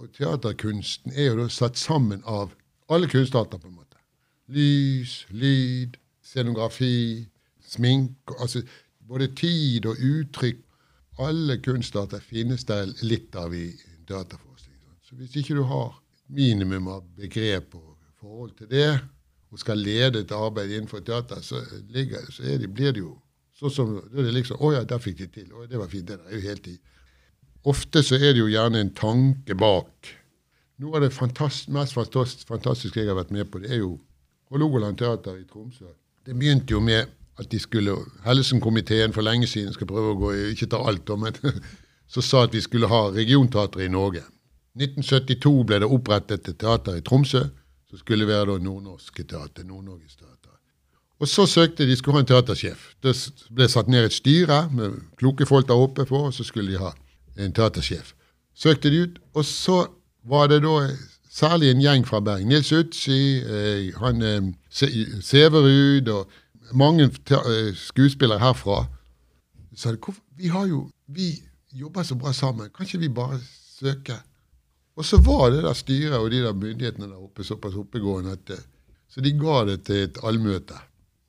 [0.01, 2.55] Og teaterkunsten er jo da satt sammen av
[2.89, 4.01] alle kunstarter, på en måte.
[4.49, 7.27] Lys, lyd, scenografi,
[7.69, 8.63] sminke altså
[9.07, 10.61] Både tid og uttrykk.
[11.21, 13.67] Alle kunstarter finnes det litt av i
[14.09, 14.79] dataforskning.
[15.05, 15.91] Så hvis ikke du har
[16.33, 18.93] minimum av begrep og forhold til det,
[19.53, 21.61] og skal lede et arbeid innenfor data, så,
[21.93, 23.11] ligger, så det, blir det jo
[23.59, 25.51] sånn som, det er liksom, Å ja, der fikk de til.
[25.53, 26.09] Å, det var fint.
[26.09, 26.77] Det er jo helt i.
[27.69, 30.09] Ofte så er det jo gjerne en tanke bak.
[30.81, 33.93] Noe av det fantast, mest fantast, fantastiske jeg har vært med på, det er jo
[34.51, 35.87] Hålogaland Teater i Tromsø.
[36.25, 40.33] Det begynte jo med at de skulle, Helsenkomiteen for lenge siden skal prøve å gå
[40.51, 41.33] ikke ta alt, men
[42.13, 44.23] så sa at vi skulle ha regionteater i Norge.
[44.77, 47.43] 1972 ble det opprettet et teater i Tromsø,
[47.89, 49.65] som skulle være da Nordnorske teater.
[49.65, 50.53] Nord-Norges teater.
[51.21, 52.93] Og så søkte de skulle ha en teatersjef.
[53.03, 53.13] Det
[53.53, 56.81] ble satt ned et styre med kloke folk der oppe på, og så skulle de
[56.81, 56.91] ha
[57.37, 58.13] en teatersjef.
[58.57, 59.85] Søkte de ut, og så
[60.29, 60.89] var det da
[61.33, 62.49] særlig en gjeng fra Bergen.
[62.49, 64.49] Nils Utsi, eh, han eh,
[65.21, 66.29] Severud og
[66.73, 68.85] mange eh, skuespillere herfra.
[69.75, 69.95] sa
[70.37, 73.39] vi har jo, vi jobber så bra sammen, kan ikke vi bare
[73.79, 74.17] søke?
[74.95, 78.49] Og så var det der styret og de der myndighetene der oppe såpass oppegående at
[78.49, 78.65] eh,
[79.09, 80.77] så de ga det til et allmøte.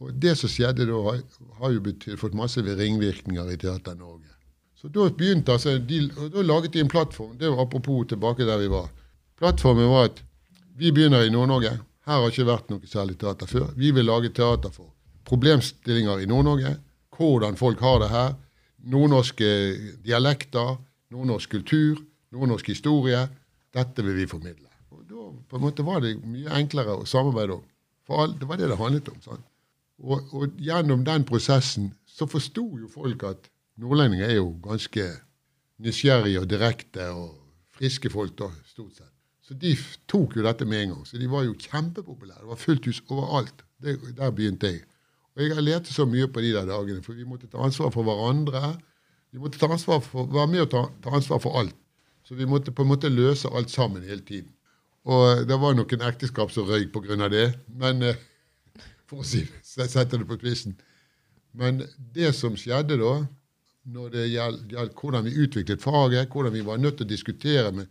[0.00, 1.20] Og det som skjedde da, har,
[1.60, 4.32] har jo betyr, fått masse ringvirkninger i Teater Norge.
[4.76, 7.36] Så da begynte altså, de, og da laget de en plattform.
[7.40, 8.88] Det var apropos tilbake der vi var.
[9.40, 10.20] Plattformen var at
[10.76, 11.76] vi begynner i Nord-Norge.
[12.04, 13.70] Her har ikke vært noe særlig teater før.
[13.76, 14.93] Vi vil lage teater for
[15.28, 16.76] problemstillinger i Nord-Norge.
[17.16, 18.34] Hvordan folk har det her.
[18.84, 19.48] Nordnorske
[20.04, 20.76] dialekter,
[21.10, 22.02] nordnorsk kultur,
[22.34, 23.22] nordnorsk historie.
[23.74, 24.68] Dette vil vi formidle.
[24.90, 27.64] Og Da på en måte var det mye enklere å samarbeide om.
[28.04, 29.20] For det var det det handlet om.
[29.22, 29.46] sant?
[29.98, 33.48] Og, og, gjennom den prosessen så forsto jo folk at
[33.80, 35.06] nordlendinger er jo ganske
[35.82, 37.30] nysgjerrige og direkte og
[37.74, 39.10] friske folk, da, stort sett.
[39.44, 39.74] Så de
[40.08, 41.06] tok jo dette med en gang.
[41.06, 42.40] Så de var jo kjempepopulære.
[42.40, 43.64] Det var fullt hus overalt.
[43.82, 44.84] Det, der begynte jeg.
[45.34, 48.06] Og jeg lærte så mye på de der dagene, for vi måtte ta ansvar for
[48.06, 48.74] hverandre.
[49.34, 51.74] Vi måtte ta ansvar for, være med og ta, ta ansvar for alt.
[52.24, 54.52] Så vi måtte på en måte løse alt sammen hele tiden.
[55.04, 57.28] Og det var noen ekteskap som røyk pga.
[57.28, 57.48] det.
[57.68, 58.20] Men eh,
[59.10, 60.78] for å si det, sette det på spissen.
[61.52, 61.82] Men
[62.14, 63.14] det som skjedde da,
[63.84, 67.90] når det gjaldt hvordan vi utviklet faget, hvordan vi var nødt til å diskutere med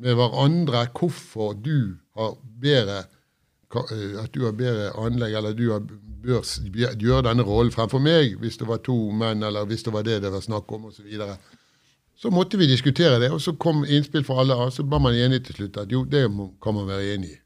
[0.00, 5.84] med hverandre hvorfor du har bedre eh, at du har bedre anlegg, eller du har,
[6.22, 6.44] bør
[7.00, 10.20] gjøre denne rollen fremfor meg, hvis det var to menn, eller hvis det var det
[10.24, 11.00] det var snakk om, osv.
[11.00, 11.36] Så, videre.
[12.16, 15.16] så måtte vi diskutere det, og så kom innspill fra alle, og så ble man
[15.16, 16.26] enig til slutt at jo, det
[16.62, 17.38] kan man være enig i.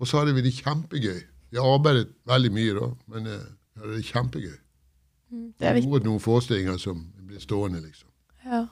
[0.00, 1.22] Og så hadde vi det kjempegøy.
[1.50, 3.40] Vi arbeidet veldig mye da, men uh,
[3.74, 4.58] vi hadde det kjempegøy.
[5.30, 6.04] Mm, det er viktig.
[6.06, 8.08] Noen forestillinger som ble stående, liksom.
[8.46, 8.66] Ja.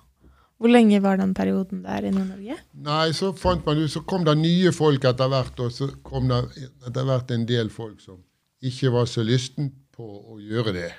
[0.58, 2.56] Hvor lenge var den perioden der i Nord-Norge?
[2.82, 5.60] Nei, Så fant man ut, så kom det nye folk etter hvert.
[5.62, 6.40] Og så kom det
[6.86, 8.18] etter hvert en del folk som
[8.64, 10.90] ikke var så lysten på å gjøre det.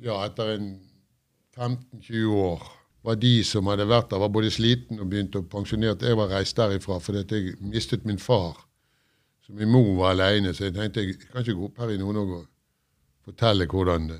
[0.00, 0.68] Ja, etter en
[1.56, 2.62] 15-20 år
[3.02, 5.98] var de som hadde vært der, var både sliten og begynte å pensjonere.
[6.04, 8.58] Jeg var reist derifra fordi jeg mistet min far.
[9.44, 12.00] Så min mor var aleine, så jeg tenkte jeg kan ikke gå opp her i
[12.00, 14.10] Nord-Norge og fortelle hvordan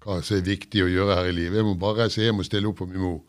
[0.00, 1.60] hva som er viktig å gjøre her i livet.
[1.60, 3.20] Jeg må bare reise hjem og stille opp for min mor.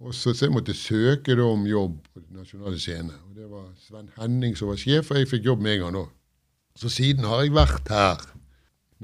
[0.00, 3.14] Og så, så jeg måtte søke da, om jobb på den nasjonale scene.
[3.28, 5.98] Og Det var Sven Henning som var sjef, og jeg fikk jobb med en gang
[6.00, 6.04] da.
[6.80, 8.22] Så siden har jeg vært her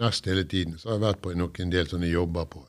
[0.00, 0.78] nesten hele tiden.
[0.78, 2.64] Så har jeg vært på nok en del sånne jobber på.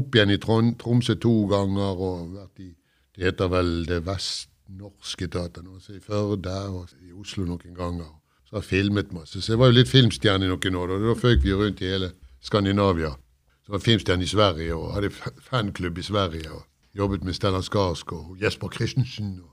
[0.00, 2.70] Opp igjen i Trond, Tromsø to ganger, og vært i
[3.16, 5.80] Det heter vel Det Vestnorske Teater nå.
[5.82, 8.08] Så i Førde og i Oslo noen ganger.
[8.46, 9.42] Så har jeg filmet masse.
[9.42, 10.94] Så jeg var jo litt filmstjerne i noen år.
[10.94, 13.10] Og da føk vi rundt i hele Skandinavia.
[13.66, 15.10] Så var jeg filmstjerne i Sverige og hadde
[15.50, 16.50] fanklubb i Sverige.
[16.50, 16.62] og
[16.94, 19.50] jobbet med Stellan Skarsgård og Jesper Christensen og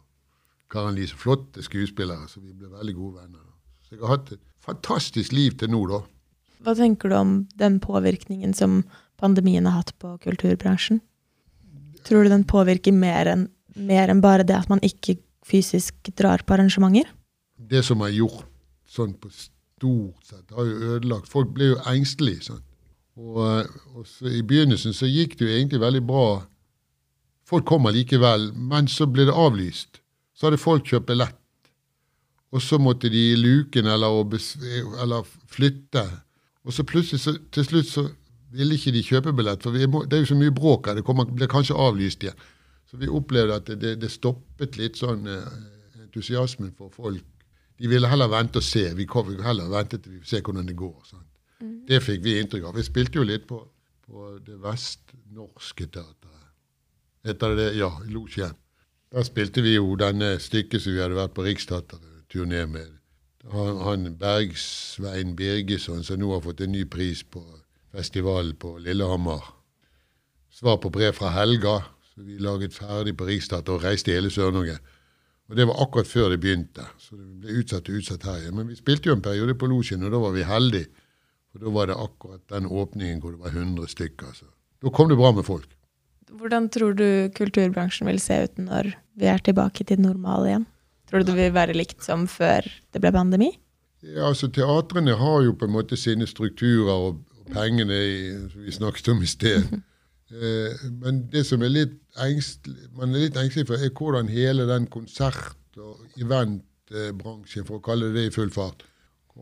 [0.72, 1.16] Karen Lise.
[1.16, 3.44] Flotte skuespillere, så vi ble veldig gode venner.
[3.84, 6.02] Så jeg har hatt et fantastisk liv til nå, da.
[6.64, 8.82] Hva tenker du om den påvirkningen som
[9.20, 11.02] pandemien har hatt på kulturbransjen?
[12.08, 16.56] Tror du den påvirker mer enn en bare det at man ikke fysisk drar på
[16.56, 17.06] arrangementer?
[17.58, 18.48] Det som er gjort
[18.88, 22.48] sånn på stort sett, har jo ødelagt Folk ble jo engstelige.
[22.50, 22.64] Sånn.
[23.18, 23.68] Og,
[23.98, 26.28] og I begynnelsen så gikk det jo egentlig veldig bra
[27.48, 30.02] Folk kommer likevel, men så ble det avlyst.
[30.36, 31.38] Så hadde folk kjøpt billett.
[32.52, 34.36] Og så måtte de i luken eller,
[35.04, 36.04] eller, flytte.
[36.68, 38.04] Og så plutselig, så, til slutt, så
[38.52, 41.00] ville ikke de kjøpe billett, for må, det er jo så mye bråk her.
[41.00, 42.46] Det kommer, blir kanskje avlyst igjen.
[42.88, 45.48] Så vi opplevde at det, det stoppet litt sånn eh,
[46.06, 47.24] entusiasmen for folk.
[47.78, 48.86] De ville heller vente og se.
[48.98, 50.96] Vi kom heller vente til vi ser hvordan det går.
[51.08, 51.26] Sånn.
[51.60, 51.76] Mm.
[51.90, 52.80] Det fikk vi inntrykk av.
[52.80, 53.60] Vi spilte jo litt på,
[54.08, 56.28] på det vestnorske teatret
[57.28, 57.56] heter det.
[57.56, 57.78] det?
[57.78, 58.56] Ja, i Losjen.
[59.12, 62.97] Da spilte vi jo denne stykket som vi hadde vært på Riksteatret-turné med.
[63.52, 67.44] Han, han Bergsvein Birgesson, som nå har fått en ny pris på
[67.96, 69.44] festivalen på Lillehammer.
[70.52, 71.80] Svar på brev fra Helga,
[72.14, 74.78] som vi laget ferdig på Riksteatret og reiste i hele Sør-Norge.
[75.48, 78.56] Og Det var akkurat før det begynte, så det ble utsatt og utsatt her igjen.
[78.58, 80.90] Men vi spilte jo en periode på Losjen, og da var vi heldige.
[81.54, 84.34] For da var det akkurat den åpningen hvor det var 100 stykker.
[84.36, 84.52] Så
[84.84, 85.70] Da kom det bra med folk.
[86.28, 90.66] Hvordan tror du kulturbransjen vil se ut når vi er tilbake til normal igjen?
[91.08, 93.52] Tror du det vil være likt som før det ble pandemi?
[94.04, 98.18] Ja, altså Teatrene har jo på en måte sine strukturer og, og pengene i,
[98.56, 99.68] vi snakket om i sted.
[100.28, 104.66] Eh, men det som er litt engstelig, man er litt engstelig for, er hvordan hele
[104.68, 108.84] den konsert- og eventbransjen, for å kalle det det i full fart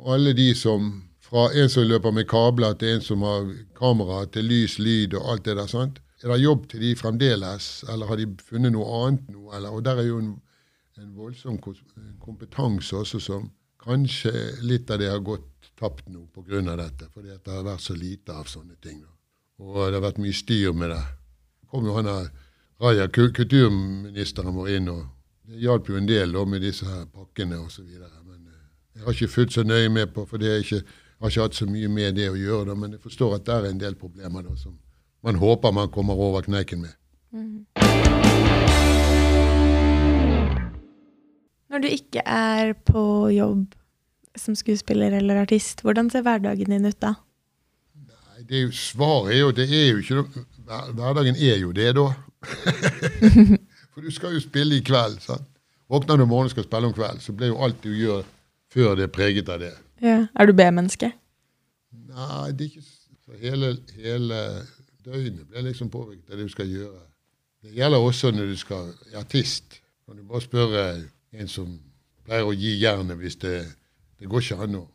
[0.06, 0.92] Alle de som
[1.26, 5.32] Fra en som løper med kabler, til en som har kamera, til lys, lyd og
[5.32, 5.66] alt det der.
[5.66, 5.98] sant?
[6.22, 9.48] Er det jobb til de fremdeles, eller har de funnet noe annet nå?
[9.58, 10.36] Eller, og der er jo en,
[10.98, 11.58] en voldsom
[12.24, 13.50] kompetanse også som
[13.84, 14.32] kanskje
[14.64, 16.62] litt av det har gått tapt nå pga.
[16.76, 17.10] dette.
[17.14, 19.02] Fordi det har vært så lite av sånne ting.
[19.02, 19.12] Da.
[19.60, 21.04] Og det har vært mye styr med det.
[21.70, 22.30] kom jo han her,
[22.80, 25.06] Raja, kulturministeren vår, inn, og
[25.48, 27.84] det hjalp jo en del da, med disse her pakkene osv.
[27.88, 28.62] Men eh,
[28.96, 31.56] jeg har ikke fulgt så nøye med på, for er ikke, jeg har ikke hatt
[31.56, 32.70] så mye med det å gjøre.
[32.70, 34.78] Da, men jeg forstår at det er en del problemer da, som
[35.24, 36.96] man håper man kommer over kneiken med.
[37.32, 37.66] Mm.
[41.76, 43.02] Når du ikke er på
[43.36, 43.74] jobb
[44.40, 47.10] som skuespiller eller artist, hvordan ser hverdagen din ut da?
[48.00, 50.46] Nei, det er jo, Svaret er jo det er jo ikke
[50.96, 52.06] Hverdagen er jo det, da.
[53.92, 55.18] For du skal jo spille i kveld.
[55.20, 55.50] sant?
[55.92, 58.24] Våkner du om morgenen og skal spille om kveld, så blir jo alt du gjør
[58.72, 59.74] før det er preget av det.
[60.00, 60.16] Ja.
[60.32, 61.10] Er du B-menneske?
[61.92, 64.40] Nei, det er ikke så hele, hele
[65.04, 67.04] døgnet blir liksom påvirket av det du skal gjøre.
[67.68, 69.82] Det gjelder også når du skal artist.
[70.08, 70.88] Når du bare spørre
[71.40, 71.72] en som
[72.26, 73.58] pleier å gi jernet hvis det,
[74.20, 74.86] det går ikke an å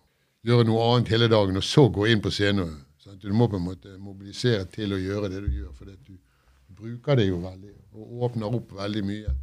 [0.47, 2.79] gjøre noe annet hele dagen og så gå inn på scenen.
[3.01, 3.21] Sant?
[3.23, 6.17] Du må på en måte mobilisere til å gjøre det du gjør, for du
[6.81, 9.37] bruker det jo veldig og åpner opp veldig mye.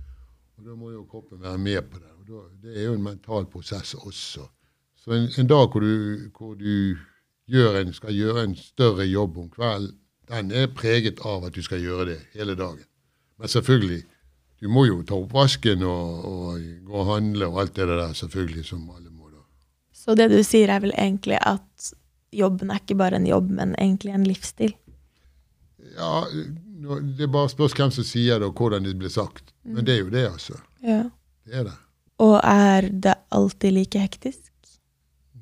[0.57, 2.11] Og Da må jo kroppen være med på det.
[2.17, 4.47] og da, Det er jo en mental prosess også.
[4.95, 6.97] Så en, en dag hvor du, hvor du
[7.47, 9.95] gjør en, skal gjøre en større jobb om kvelden,
[10.27, 12.83] den er preget av at du skal gjøre det hele dagen.
[13.39, 14.03] Men selvfølgelig,
[14.59, 18.65] du må jo ta oppvasken og, og gå og handle og alt det der, selvfølgelig,
[18.65, 19.43] som alle må da.
[19.93, 21.91] Så det du sier er vel egentlig at
[22.33, 24.73] jobben er ikke bare en jobb, men egentlig en livsstil?
[25.97, 29.53] Ja, det er bare spørs hvem som sier det, og hvordan det blir sagt.
[29.67, 30.57] Men det er jo det, altså.
[30.85, 31.03] Ja.
[31.47, 31.77] Det er det.
[32.23, 34.43] Og er det alltid like hektisk?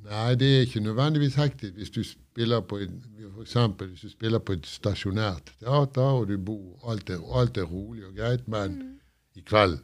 [0.05, 2.91] Nei, det er ikke nødvendigvis hektisk hvis du spiller på et,
[3.33, 7.57] for eksempel, hvis du spiller på et stasjonært teater, og du bor alt er, alt
[7.57, 8.91] er rolig og greit, men mm.
[9.35, 9.79] I kveld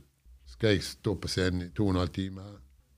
[0.52, 2.44] skal jeg stå på scenen i to og en halv time.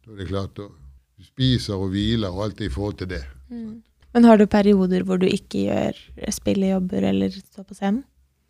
[0.04, 0.70] Da er det klart å
[1.14, 3.22] du spiser og hviler og alt det i forhold til det.
[3.54, 3.82] Mm.
[4.14, 6.00] Men har du perioder hvor du ikke gjør
[6.36, 8.04] spillejobber eller står på scenen?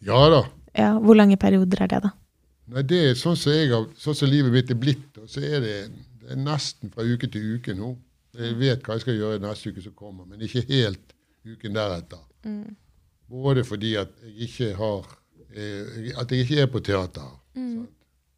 [0.03, 0.43] Ja da.
[0.73, 2.09] Ja, Hvor lange perioder er det, da?
[2.73, 5.75] Nei, det er Sånn som, jeg, sånn som livet mitt er blitt, så er det,
[6.23, 7.93] det er nesten fra uke til uke nå.
[8.33, 11.13] Jeg vet hva jeg skal gjøre neste uke som kommer, men ikke helt
[11.45, 12.23] uken deretter.
[12.47, 12.73] Mm.
[13.29, 15.11] Både fordi at jeg ikke har
[15.55, 17.29] eh, at jeg ikke er på teater.
[17.55, 17.87] Mm.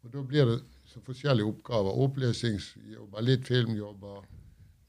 [0.04, 1.98] Og Da blir det så forskjellige oppgaver.
[2.06, 4.22] Opplesningsjobber, litt filmjobber.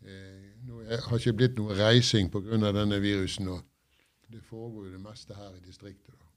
[0.06, 2.72] Eh, nå har ikke blitt noe reising pga.
[2.72, 3.48] denne virusen.
[3.48, 3.62] og
[4.30, 6.13] Det foregår jo det meste her i distriktet.
[6.13, 6.28] da.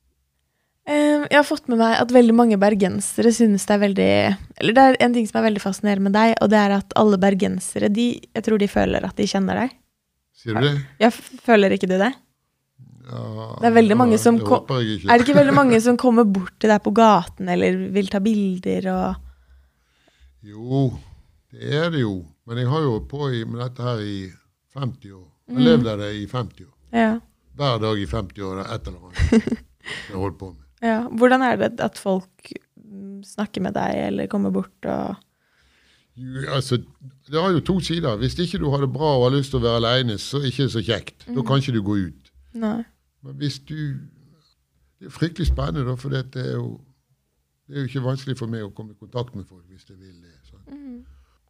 [1.31, 4.12] Jeg har fått med meg at veldig mange bergensere synes det er veldig
[4.59, 6.96] Eller det er en ting som er veldig fascinerende med deg, og det er at
[6.96, 9.76] alle bergensere de, Jeg tror de føler at de kjenner deg.
[10.35, 10.74] Sier du det?
[10.98, 11.12] Jeg
[11.44, 12.14] føler ikke du det?
[13.08, 14.60] Ja, det er veldig mange som ikke.
[15.08, 18.20] Er det ikke veldig mange som kommer bort til deg på gaten eller vil ta
[18.24, 19.26] bilder og
[20.46, 20.84] Jo,
[21.52, 22.20] det er det jo.
[22.48, 24.30] Men jeg har jo på med dette her i
[24.76, 25.26] 50 år.
[25.50, 25.66] Jeg levde mm.
[25.66, 26.74] levd av det i 50 år.
[26.96, 27.10] Ja.
[27.60, 28.62] Hver dag i 50 år.
[28.64, 29.50] Et eller annet
[30.08, 30.64] jeg holdt på med.
[30.80, 31.00] Ja.
[31.08, 32.52] Hvordan er det at folk
[33.26, 35.18] snakker med deg eller kommer bort og
[36.20, 36.80] jo, altså,
[37.30, 38.16] Det har jo to sider.
[38.16, 40.46] Hvis ikke du har det bra og har lyst til å være aleine, så er
[40.46, 41.26] det ikke så kjekt.
[41.28, 41.36] Mm.
[41.36, 42.29] Da kan ikke du gå ut.
[42.52, 42.82] Nei.
[43.22, 43.74] Men hvis du
[45.00, 46.80] Det er fryktelig spennende, da, for det er, jo,
[47.66, 49.96] det er jo ikke vanskelig for meg å komme i kontakt med folk hvis jeg
[49.96, 50.34] vil det.
[50.68, 50.98] Mm.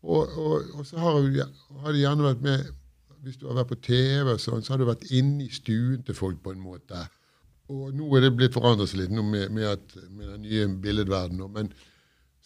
[0.02, 1.46] Og, og, og, så har, jeg,
[1.82, 2.68] har jeg gjerne vært med
[3.20, 6.16] Hvis du har vært på TV, sånn, så har du vært inne i stuen til
[6.16, 7.02] folk på en måte.
[7.68, 11.50] Og nå er det blitt forandret litt med, med, at, med, den nye billedverdenen.
[11.52, 11.68] Men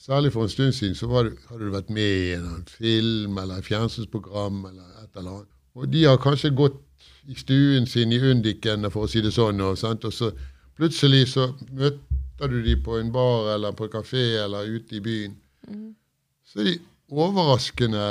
[0.01, 3.63] særlig for en stund siden så det, hadde du vært med i en film eller
[3.63, 5.53] et fjernsynsprogram eller et eller annet.
[5.79, 6.83] Og de har kanskje gått
[7.27, 10.31] i stuen sin i Undiken, for å si det sånn, og, og så
[10.77, 15.05] plutselig så møter du dem på en bar eller på en kafé eller ute i
[15.05, 15.37] byen.
[15.69, 15.95] Mm.
[16.45, 16.75] Så er de
[17.15, 18.05] overraskende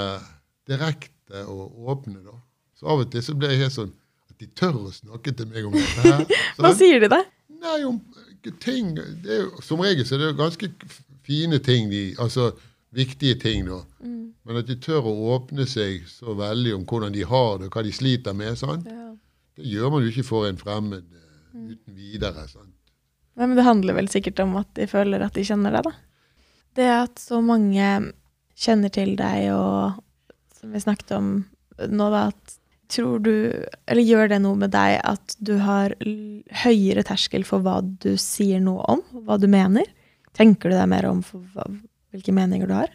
[0.70, 2.38] direkte og åpne, da.
[2.80, 3.94] Så av og til så blir jeg helt sånn
[4.32, 6.04] at de tør å snakke til meg om dette.
[6.08, 6.26] her.
[6.62, 7.22] Hva sier de da?
[7.64, 8.00] Nei, om
[8.60, 10.70] ting jo, Som regel så er det jo ganske
[11.24, 12.52] fine ting, de, altså
[12.94, 13.66] viktige ting.
[13.68, 13.82] da.
[14.04, 14.34] Mm.
[14.44, 17.84] Men at de tør å åpne seg så veldig om hvordan de har det, hva
[17.86, 19.12] de sliter med, sånn, ja.
[19.58, 21.68] det gjør man jo ikke for en fremmed mm.
[21.74, 22.48] uten videre.
[22.52, 22.74] sant?
[23.34, 25.96] Nei, men det handler vel sikkert om at de føler at de kjenner deg, da.
[26.74, 27.88] Det at så mange
[28.58, 30.02] kjenner til deg, og
[30.58, 31.32] som vi snakket om
[31.90, 32.60] nå, da, at
[32.94, 33.34] tror du
[33.90, 35.96] Eller gjør det noe med deg at du har
[36.64, 39.88] høyere terskel for hva du sier noe om, hva du mener?
[40.38, 41.66] Tenker du deg mer om for hva,
[42.14, 42.94] hvilke meninger du har?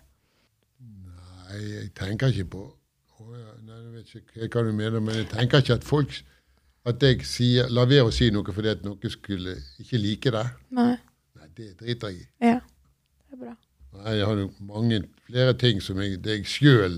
[0.79, 5.21] Nei, jeg tenker ikke på oh, ja, nei, jeg vet ikke hva du mener, men
[5.21, 6.21] jeg tenker ikke at folk
[6.89, 10.45] At jeg sier, lar være å si noe fordi at noen skulle ikke like det.
[10.73, 10.95] Nei.
[11.37, 12.29] Nei, det driter jeg i.
[12.47, 12.61] Ja.
[13.29, 13.55] Det er bra.
[13.99, 16.97] Nei, Jeg har mange flere ting som jeg, det jeg sjøl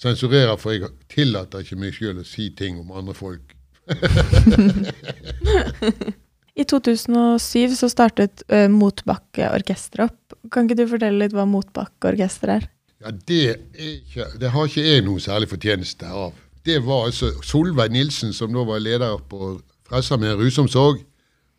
[0.00, 3.56] sensurerer, for jeg tillater ikke meg sjøl å si ting om andre folk.
[6.58, 10.36] I 2007 så startet uh, Motbakke Orkester opp.
[10.50, 12.68] Kan ikke du fortelle litt hva Motbakke Orkester er?
[13.00, 16.34] Ja, det, er ikke, det har ikke jeg noe særlig fortjeneste av.
[16.66, 19.54] Det var altså Solveig Nilsen, som da var leder på
[19.88, 21.00] Frelsesarmeen rusomsorg.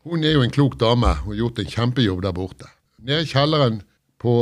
[0.06, 2.69] Hun er jo en klok dame og har gjort en kjempejobb der borte.
[3.01, 3.82] Nede i kjelleren
[4.21, 4.34] på,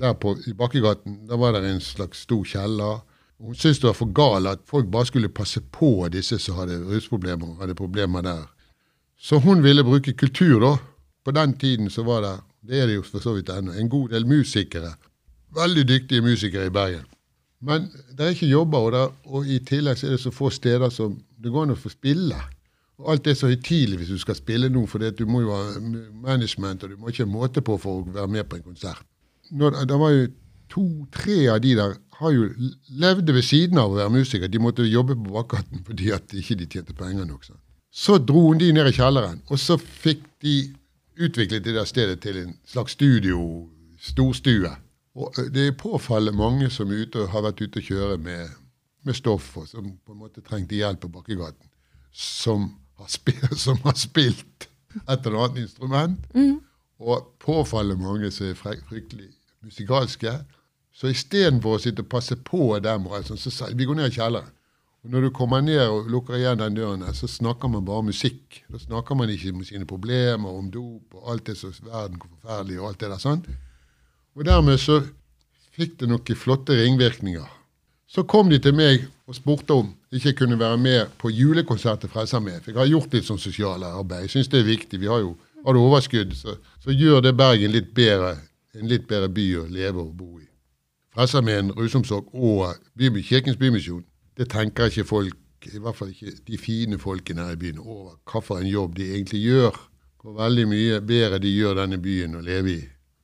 [0.00, 3.02] der på, i Bakkegaten der var det en slags stor kjeller.
[3.40, 6.80] Hun syntes det var for galt at folk bare skulle passe på disse som hadde
[6.88, 8.48] rusproblemer og hadde problemer der.
[9.20, 10.76] Så hun ville bruke kultur, da.
[11.24, 12.36] På den tiden så var det,
[12.68, 14.94] det er det jo for så vidt ennå, en god del musikere.
[15.56, 17.04] Veldig dyktige musikere i Bergen.
[17.60, 20.48] Men det er ikke jobber, og, der, og i tillegg så er det så få
[20.50, 22.38] steder som det går an å få spille.
[23.00, 25.80] Og alt er så høytidelig hvis du skal spille nå, for du må jo ha
[26.24, 29.04] management, og du må ikke ha måte på for å være med på en konsert.
[29.52, 30.28] Når, det var jo
[30.72, 32.48] to-tre av de der har jo
[33.00, 34.48] levde ved siden av å være musiker.
[34.48, 37.44] De måtte jobbe på Bakgaten fordi at ikke de tjente penger nok.
[37.44, 37.60] sant?
[37.90, 40.54] Så dro hun de ned i kjelleren, og så fikk de
[41.20, 43.68] utviklet det der stedet til en slags studio,
[44.00, 44.70] storstue.
[45.14, 48.54] Og det er påfallende mange som ute, har vært ute og kjøre med,
[49.02, 51.66] med stoff, og som på en måte trengte hjelp på Bakkegaten,
[52.12, 56.30] som har, spilt, som har spilt et eller annet instrument.
[57.00, 59.30] Og påfallende mange som er fryktelig
[59.64, 60.32] musikalske.
[60.92, 64.50] Så istedenfor å sitte og passe på dem, så sa vi går ned i kjelleren.
[65.02, 68.58] Når du kommer ned og lukker igjen den døren, så snakker man bare musikk.
[68.68, 72.28] Da snakker man ikke om sine problemer, om dop og alt det som verden hvor
[72.34, 73.22] forferdelig og alt det der.
[73.22, 73.40] sånn.
[74.36, 75.00] Og dermed så
[75.72, 77.48] fikk det noen flotte ringvirkninger.
[78.10, 82.02] Så kom de til meg og spurte om ikke jeg kunne være med på julekonsert
[82.02, 82.60] til Frelsesarmeen.
[82.60, 84.26] For jeg har gjort litt sånn sosiale arbeid.
[84.26, 85.00] Jeg syns det er viktig.
[85.00, 88.36] Vi har jo har du overskudd, så, så gjør det Bergen litt bedre,
[88.76, 90.46] en litt bedre by å leve og bo i.
[91.14, 92.76] Frelsesarmeen, rusomsorg og
[93.28, 94.04] Kirkens Bymisjon,
[94.40, 95.36] det tenker ikke folk,
[95.68, 99.42] i hvert fall ikke de fine folkene her i byen, over en jobb de egentlig
[99.44, 99.76] gjør.
[100.22, 102.80] Hvor veldig mye bedre de gjør denne byen å leve i.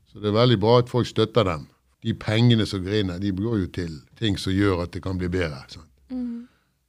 [0.09, 1.66] Så det er veldig bra at folk støtter dem.
[2.05, 5.02] De pengene som går inn her, de går jo til ting som gjør at det
[5.05, 5.62] kan bli bedre.
[5.72, 5.88] Sant?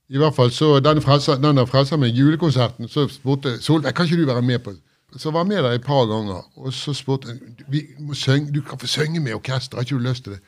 [0.08, 4.42] I hvert fall så, denne frelsa med julekonserten, så spurte Solveig kan ikke du være
[4.42, 4.76] med på
[5.18, 7.40] Så var jeg med der et par ganger, og så spurte
[8.14, 10.42] synge, du kan få synge med orkester, har ikke du lyst til det?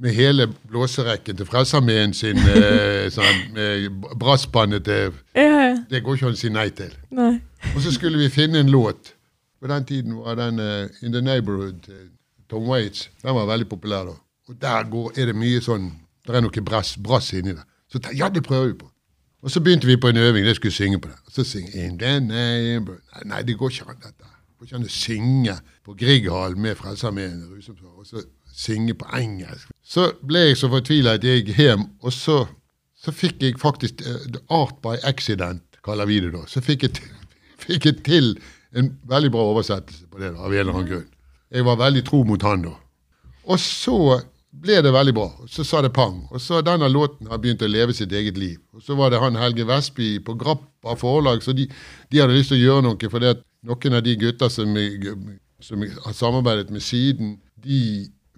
[0.00, 5.74] Med hele blåserekken til Frelsesarmeen sin eh, sånn, med brassbandet til Ja.
[5.90, 6.92] Det går ikke an å si nei til.
[7.14, 7.34] Nei.
[7.74, 9.12] Og så skulle vi finne en låt.
[9.60, 12.08] På den tiden var den eh, In The Neighborhood til
[12.50, 13.10] Tom Waits.
[13.22, 14.16] Den var veldig populær da.
[14.48, 15.90] Og der går, er det mye sånn
[16.26, 17.66] Det er noe brass, brass inni der.
[17.90, 18.88] Så ja, det prøver vi på.
[19.42, 20.46] Og så begynte vi på en øving.
[20.46, 21.16] Jeg skulle synge på det.
[21.26, 24.28] Og så synge In The Neighborhood Nei, nei, det går ikke an dette.
[24.28, 27.44] Det går ikke an å synge på Grieghallen med Frelsesarmeen
[27.96, 28.24] og så
[28.56, 29.70] synge på engelsk.
[29.90, 32.44] Så ble jeg så fortvila at jeg gikk hjem, og så,
[32.94, 36.44] så fikk jeg faktisk uh, Art by accident, kaller vi det da.
[36.46, 37.00] Så fikk jeg,
[37.64, 38.34] fikk jeg til
[38.78, 41.08] en veldig bra oversettelse på det, da, av en eller annen grunn.
[41.50, 42.76] Jeg var veldig tro mot han da.
[43.50, 45.26] Og så ble det veldig bra.
[45.42, 46.20] Og så sa det pang.
[46.30, 48.58] Og så denne låten har begynt å leve sitt eget liv.
[48.76, 51.66] Og så var det han Helge Vestby på Grappa forlag, så de,
[52.10, 53.10] de hadde lyst til å gjøre noe.
[53.10, 53.26] For
[53.66, 55.14] noen av de gutter som, jeg,
[55.66, 57.80] som jeg har samarbeidet med siden, de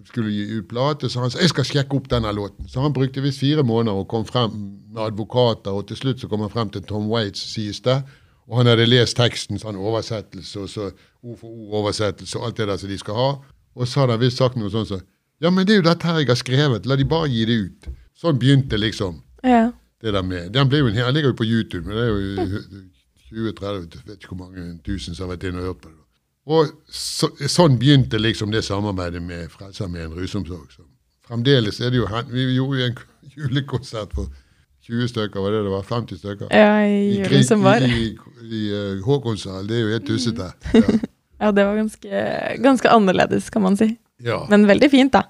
[0.05, 2.67] skulle gi ut plate, så han sa jeg skal sjekke opp denne låten.
[2.69, 4.51] Så han brukte visst fire måneder og kom frem
[4.93, 8.01] med advokater, og til slutt så kom han frem til Tom Waits, sies det.
[8.47, 10.89] Og han hadde lest teksten, sånn oversettelse, og så
[11.23, 13.29] ord for ord-oversettelse, og alt det der som de skal ha.
[13.75, 15.01] Og så hadde han visst sagt noe sånn som
[15.41, 17.55] Ja, men det er jo dette her jeg har skrevet, la de bare gi det
[17.65, 17.87] ut.
[18.15, 19.71] Sånn begynte liksom Ja.
[20.01, 22.61] det der med Den ble jo en, ligger jo på YouTube, men det er jo
[23.31, 26.02] 20-30, vet ikke hvor mange tusen som har vært inne og hørt på det.
[26.45, 30.67] Og så, sånn begynte liksom det samarbeidet med Frelsesarmeen rusomsorg.
[30.75, 30.83] Så
[31.27, 32.97] fremdeles er det jo Vi gjorde jo en
[33.37, 34.27] julekonsert for
[34.83, 35.83] 20 stykker, var det det var?
[35.87, 36.47] 50 stykker?
[36.51, 37.79] ja, i I, julen som var.
[37.79, 39.67] i, i, i eh, Håkonshall.
[39.67, 40.51] Det er jo helt tussete.
[40.73, 40.99] Ja.
[41.43, 42.19] Ja, det var ganske,
[42.63, 43.89] ganske annerledes, kan man si.
[44.23, 44.45] Ja.
[44.47, 45.25] Men veldig fint, da.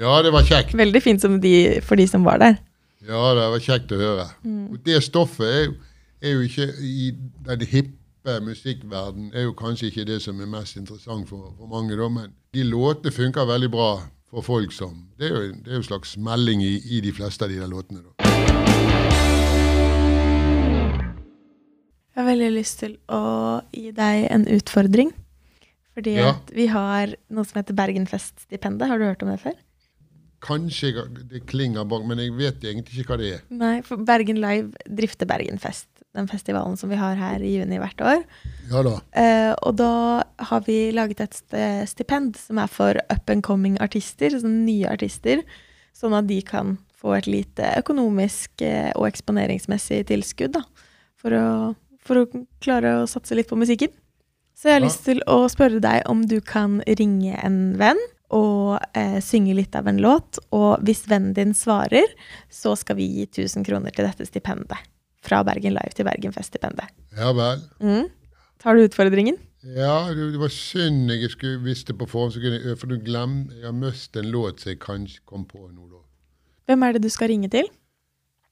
[0.00, 0.72] ja, det var kjekt.
[0.78, 2.56] Veldig fint som de, for de som var der.
[3.04, 4.24] Ja, det var kjekt å høre.
[4.72, 5.74] Og det stoffet er jo,
[6.22, 7.10] er jo ikke i
[7.50, 7.97] den hippe
[8.28, 12.08] rappe musikkverden er jo kanskje ikke det som er mest interessant for, for mange, da,
[12.12, 13.88] men de låtene funker veldig bra
[14.28, 17.12] for folk som Det er jo, det er jo en slags melding i, i de
[17.16, 18.02] fleste av de der låtene.
[18.04, 18.12] da.
[22.12, 23.22] Jeg har veldig lyst til å
[23.72, 25.12] gi deg en utfordring.
[25.94, 26.34] Fordi Ja.
[26.54, 28.86] vi har noe som heter Bergenfest-stipendet.
[28.88, 29.54] Har du hørt om det før?
[30.42, 30.92] Kanskje
[31.30, 33.40] det klinger bak, men jeg vet egentlig ikke hva det er.
[33.50, 35.88] Nei, for Bergen Live drifter Bergenfest.
[36.18, 38.24] Den festivalen som vi har her i juni hvert år.
[38.72, 38.96] Ja da.
[39.14, 39.90] Eh, og da
[40.50, 41.38] har vi laget et
[41.88, 45.44] stipend som er for up and coming artister, sånn nye artister.
[45.96, 50.64] Sånn at de kan få et lite økonomisk eh, og eksponeringsmessig tilskudd da,
[51.18, 51.48] for, å,
[52.02, 52.26] for å
[52.62, 53.94] klare å satse litt på musikken.
[54.58, 54.86] Så jeg har Ja.
[54.88, 58.00] lyst til å spørre deg om du kan ringe en venn
[58.34, 60.40] og eh, synge litt av en låt.
[60.50, 62.10] Og hvis vennen din svarer,
[62.50, 64.82] så skal vi gi 1000 kroner til dette stipendet.
[65.24, 66.94] Fra Bergen Live til Bergenfest-stipendet.
[67.18, 67.64] Ja vel.
[67.82, 68.08] Mm.
[68.62, 69.38] Tar du utfordringen?
[69.62, 72.98] Ja, det var synd jeg skulle visst det på forhånd, så kunne jeg, for du
[73.02, 75.88] glem, jeg har mistet en låt som jeg kanskje kom på nå.
[75.90, 76.02] da.
[76.70, 77.66] Hvem er det du skal ringe til?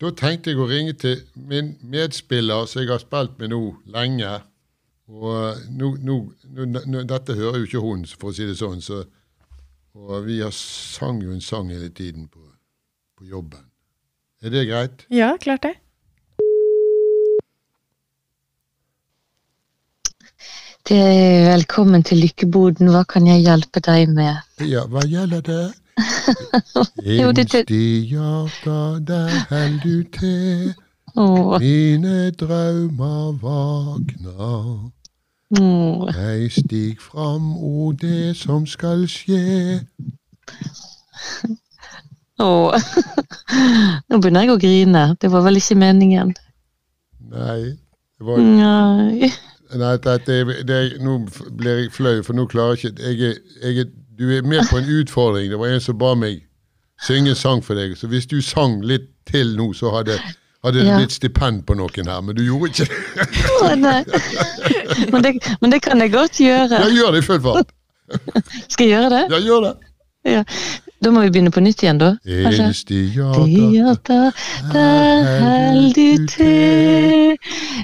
[0.03, 3.61] Da tenkte jeg å ringe til min medspiller som jeg har spilt med nå
[3.95, 4.33] lenge.
[5.07, 8.83] Og nå, nå, nå, nå, Dette hører jo ikke hun, for å si det sånn.
[8.85, 9.05] Så,
[9.95, 12.43] og vi har sang jo en sang hele tiden på,
[13.17, 13.63] på jobben.
[14.43, 15.07] Er det greit?
[15.15, 15.77] Ja, klart det.
[20.89, 22.93] Det er velkommen til Lykkeboden.
[22.95, 24.37] Hva kan jeg hjelpe deg med?
[24.63, 25.65] Ja, hva gjelder det?
[27.03, 30.77] Innst i hjertet, der held du til.
[31.65, 34.93] Mine drømmer våkner.
[36.21, 39.81] Jeg stig fram, o det som skal skje.
[42.39, 42.79] åh.
[44.09, 45.05] Nå begynner jeg å grine.
[45.19, 46.31] Det var vel ikke meningen.
[47.35, 49.35] Nei, det var, Nei.
[49.81, 51.19] Nei dette, det, nå
[51.59, 53.31] blir jeg flau, for nå klarer jeg ikke
[53.63, 55.51] jeg, jeg, Du er med på en utfordring.
[55.53, 56.43] Det var en som ba meg
[57.05, 57.93] synge en sang for deg.
[58.01, 60.15] Så hvis du sang litt til nå, så hadde,
[60.65, 60.97] hadde Ja.
[60.97, 62.23] blitt stipend på noen her.
[62.25, 63.77] Men du gjorde ikke det.
[63.83, 63.99] Nei.
[65.13, 66.81] Men, det, men det kan jeg godt gjøre.
[66.81, 67.75] Ja, gjør det i full fart.
[68.73, 69.23] Skal jeg gjøre det?
[69.35, 69.75] Ja, gjør det.
[70.27, 70.43] Ja.
[71.05, 72.07] Da må vi begynne på nytt igjen, da.
[72.25, 72.97] Eneste
[74.09, 74.33] da,
[74.73, 77.37] der held du til.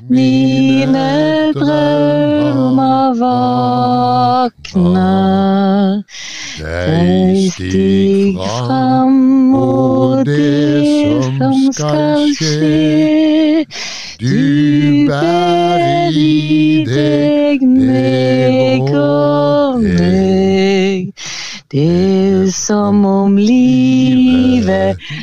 [0.08, 3.12] Mine drømmer
[4.72, 5.22] våkner.
[6.62, 12.91] deg stig fram, og det som skal skje.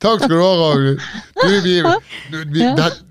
[0.02, 0.98] Takk skal du ha, Ragnhild.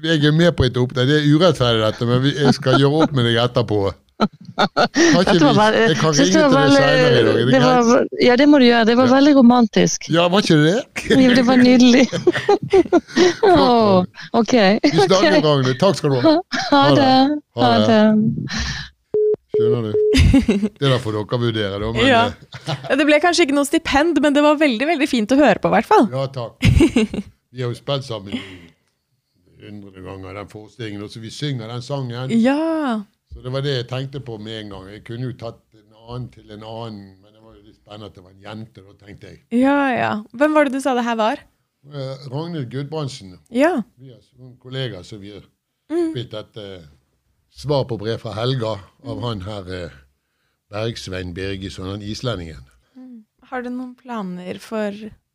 [0.04, 2.98] Jeg er med på et opp Det er urettferdig, dette, men vi, jeg skal gjøre
[3.06, 3.78] opp med deg etterpå.
[4.22, 7.36] Dette var vi, jeg kan til det var deg senere i dag.
[7.36, 8.86] veldig- det var- Ja, det må du gjøre.
[8.86, 10.10] Det var veldig romantisk.
[10.14, 10.76] Ja, var ikke det
[11.10, 11.18] det?
[11.24, 12.06] Jo, det var nydelig.
[13.52, 14.54] oh, ok.
[14.84, 15.80] Vi snakkes, Ragnhild.
[15.82, 16.36] Takk skal du ha.
[16.72, 17.12] Ha det.
[17.56, 17.88] Ha Ha det.
[17.88, 18.02] det.
[19.52, 19.94] Skjønner du?
[20.80, 21.92] Det der får dere vurdere, da.
[21.92, 22.22] Men Ja.
[22.90, 25.60] Ja, Det ble kanskje ikke noe stipend, men det var veldig veldig fint å høre
[25.60, 26.08] på, i hvert fall.
[26.12, 26.56] ja, takk.
[27.52, 28.38] Vi har jo spilt sammen
[29.62, 32.32] hundre ganger den forestillingen, og så vi synger den sangen.
[32.42, 33.02] Ja.
[33.32, 34.88] Så det var det jeg tenkte på med en gang.
[34.92, 38.10] Jeg kunne jo tatt en annen til en annen, men det var jo litt spennende
[38.12, 39.40] at det var en jente, da tenkte jeg.
[39.62, 40.12] Ja, ja.
[40.36, 41.44] Hvem var det du sa det her var?
[41.88, 43.82] Eh, Ragnhild Gudbrandsen, Ja.
[43.98, 45.48] vi er noen kollegaer som vi har
[45.90, 46.84] spilt et eh,
[47.50, 48.76] svar på brev fra Helga
[49.08, 49.96] av han her eh,
[50.72, 52.68] Bergsvein Birgisson, han islendingen.
[53.52, 54.92] Har du noen planer for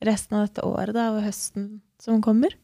[0.06, 2.54] resten av dette året da, og høsten som kommer?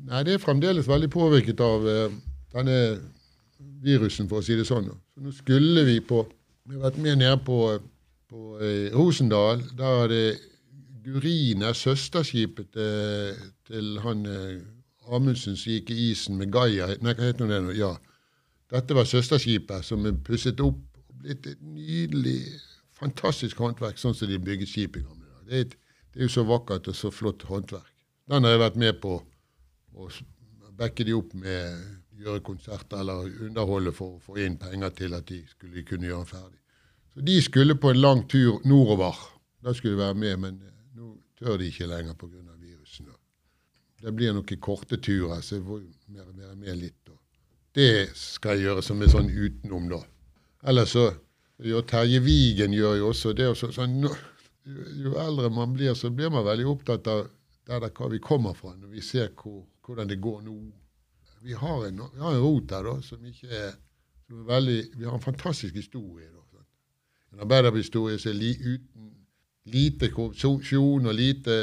[0.00, 2.14] Nei, det er fremdeles veldig påvirket av eh,
[2.54, 2.78] denne
[3.82, 4.90] virusen, for å si det sånn.
[5.14, 6.24] Så nå skulle vi på
[6.68, 7.56] Vi har vært med nede på,
[8.30, 9.62] på eh, Rosendal.
[9.78, 10.38] Der er det
[11.02, 14.60] Gurine, søsterskipet til, til han eh,
[15.10, 16.90] Amundsen som gikk i isen med Gaia.
[17.02, 17.58] Nei, hva heter det?
[17.64, 17.72] nå?
[17.74, 17.94] Ja.
[18.70, 22.36] Dette var søsterskipet som er pusset opp og blitt et nydelig,
[23.00, 25.46] fantastisk håndverk, sånn som de bygget skip i gamle dager.
[25.48, 25.78] Det, er et-
[26.12, 27.90] det er jo så vakkert og så flott håndverk.
[28.30, 29.16] Den har jeg vært med på
[29.96, 30.06] å
[30.78, 35.26] backe de opp med gjøre konserter eller underholde for å få inn penger til at
[35.30, 36.58] de skulle kunne gjøre ferdig.
[37.14, 39.16] Så de skulle på en lang tur nordover.
[39.64, 42.44] Da skulle de være med, men eh, nå tør de ikke lenger pga.
[42.60, 43.08] virusen.
[44.00, 46.96] Det blir noen korte turer, så jeg får mer og mer med litt.
[47.06, 47.16] da.
[47.74, 50.00] Det skal jeg gjøre som er sånn utenom, da.
[50.70, 51.10] Eller så
[51.60, 53.48] gjør Terje Vigen gjør jo også det.
[53.52, 54.16] Også, sånn, nå-
[54.64, 57.28] jo, jo eldre man blir, så blir man veldig opptatt av
[57.66, 60.56] der der hva vi kommer fra, når vi ser hvor, hvordan det går nå.
[61.40, 63.72] Vi har en, vi har en rot her da, som ikke er,
[64.26, 66.28] som er veldig Vi har en fantastisk historie.
[66.28, 66.40] da.
[67.32, 69.10] En arbeiderhistorie som er li, uten
[69.64, 71.56] lite korrupsjon og lite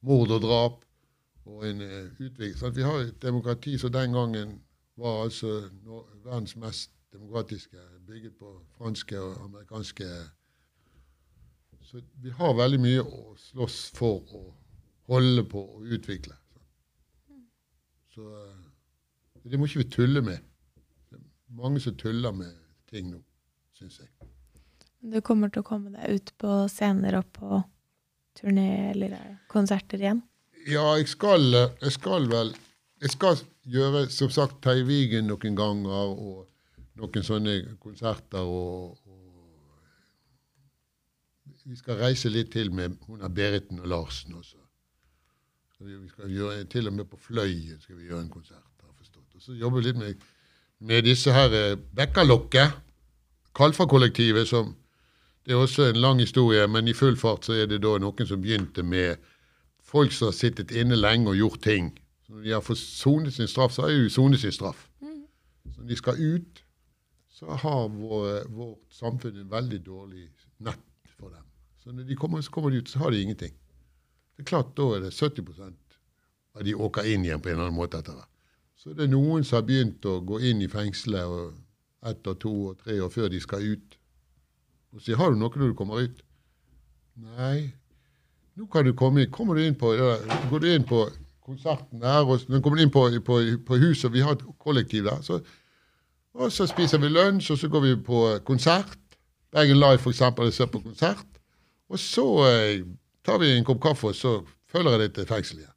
[0.00, 0.80] mord og drap.
[1.44, 2.54] Og en uh, utvikling.
[2.56, 2.76] sant?
[2.76, 4.60] Vi har et demokrati som den gangen
[4.96, 10.04] var altså no, verdens mest demokratiske, bygget på franske og amerikanske
[11.82, 14.40] Så vi har veldig mye å slåss for å
[15.12, 16.34] holde på og utvikle.
[18.14, 18.63] Så eh,
[19.50, 20.44] det må ikke vi tulle med.
[21.10, 22.52] Det er mange som tuller med
[22.90, 23.20] ting nå,
[23.76, 24.10] syns jeg.
[25.04, 27.60] Du kommer til å komme deg ut på scener og på
[28.38, 29.18] turné eller
[29.52, 30.22] konserter igjen?
[30.66, 32.54] Ja, jeg skal, eh, jeg skal vel
[33.02, 33.36] Jeg skal
[33.68, 36.46] gjøre, som sagt, Teivigen noen ganger, og
[36.96, 39.20] noen sånne konserter, og, og
[41.66, 44.56] Vi skal reise litt til med hun er Beriten og Larsen også.
[45.80, 48.73] Vi skal gjøre, Til og med på Fløyen skal vi gjøre en konsert.
[49.40, 50.24] Så jobber vi litt med,
[50.78, 52.80] med disse her eh, Bekkalokket,
[53.54, 54.74] Kalfa-kollektivet, som
[55.46, 58.26] det er også en lang historie, men i full fart så er det da noen
[58.26, 59.20] som begynte med
[59.84, 61.92] folk som har sittet inne lenge og gjort ting.
[62.24, 64.86] Så når de har fått sonet sin straff, så har de jo sonet sin straff.
[65.02, 66.64] Så når de skal ut,
[67.34, 70.28] så har vår, vårt samfunn en veldig dårlig
[70.64, 71.44] nett for dem.
[71.82, 73.52] Så når de kommer, så kommer de ut, så har de ingenting.
[74.36, 75.98] Det er klart, Da er det 70%
[76.54, 78.33] av de åker inn igjen på en eller annen måte etter hvert.
[78.84, 81.54] Så det er noen som har begynt å gå inn i fengselet og
[82.04, 83.94] ett og to og tre år før de skal ut.
[84.92, 86.20] Og sier 'Har du noe når du kommer ut?'
[87.16, 87.72] Nei.
[88.56, 89.30] Nå kan du komme inn.
[89.30, 90.18] Kommer du inn på, ja,
[90.50, 91.08] går du inn på
[91.40, 95.20] konserten der, og du kommer inn på, på, på huset, vi har et kollektiv der,
[95.22, 95.40] så,
[96.34, 98.98] og så spiser vi lunsj, og så går vi på konsert.
[99.52, 101.26] Bergen Live, for eksempel, og ser på konsert.
[101.88, 102.84] Og så eh,
[103.24, 105.76] tar vi en kopp kaffe, og så følger jeg det til fengselet igjen.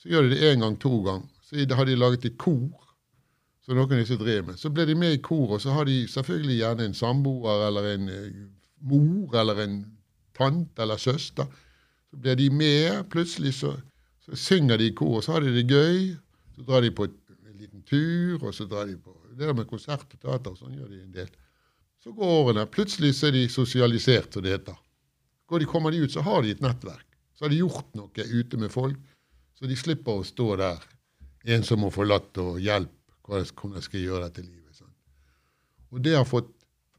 [0.00, 1.26] Så gjør de det én gang, to gang.
[1.46, 2.82] Så har de laget et kor
[3.62, 4.58] Så noen disse drev med.
[4.58, 7.88] Så blir de med i kor, og så har de selvfølgelig gjerne en samboer eller
[7.96, 8.36] en eh,
[8.86, 9.80] mor eller en
[10.38, 11.48] tante eller søster.
[12.10, 13.08] Så blir de med.
[13.10, 13.72] Plutselig så,
[14.22, 16.14] så synger de i kor, og så har de det gøy.
[16.54, 19.66] Så drar de på en liten tur, og så drar de på Det der med
[19.66, 21.32] konsert og teater, sånn gjør de en del.
[22.00, 22.70] Så går årene.
[22.70, 24.78] Plutselig så er de sosialisert, som det heter.
[25.50, 27.04] Går de, kommer de ut, så har de et nettverk.
[27.34, 28.96] Så har de gjort noe ute med folk,
[29.58, 30.86] så de slipper å stå der
[31.46, 32.92] ensom og forlatt og hjelp
[33.46, 34.74] skal jeg gjøre dette livet.
[34.76, 34.92] Sånn.
[35.94, 36.52] Og det har fått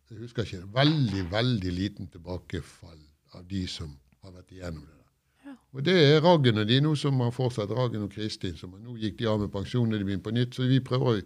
[0.07, 2.99] jeg husker ikke, veldig veldig liten tilbakefall
[3.35, 3.89] av de som
[4.23, 4.93] har vært igjennom det.
[4.93, 5.49] der.
[5.49, 5.55] Ja.
[5.75, 8.55] Og det er Raggen og de nå som har fortsatt, Raggen og Kristin.
[8.55, 11.09] som Nå gikk de av med pensjon, og de begynte på nytt, så vi prøver
[11.11, 11.17] å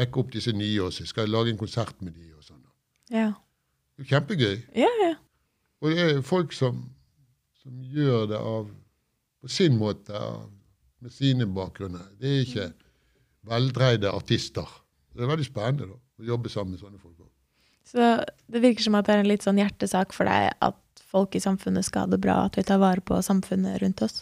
[0.00, 1.04] vekke opp disse nye også.
[1.06, 2.62] Skal lage en konsert med de og sånn.
[3.12, 3.34] Ja.
[3.98, 4.56] Det er kjempegøy.
[4.86, 5.12] Ja, ja.
[5.80, 6.80] Og det er folk som,
[7.60, 8.72] som gjør det av,
[9.40, 10.48] på sin måte, av,
[11.00, 12.06] med sine bakgrunner.
[12.20, 12.66] Det er ikke
[13.48, 14.66] veldreide artister.
[15.14, 17.16] Det er veldig spennende da, å jobbe sammen med sånne folk.
[17.18, 17.26] også.
[17.90, 20.76] Så det virker som at det er en litt sånn hjertesak for deg at
[21.10, 24.20] folk i samfunnet skal ha det bra, at vi tar vare på samfunnet rundt oss.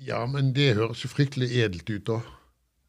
[0.00, 2.20] Ja, men det høres jo fryktelig edelt ut, da.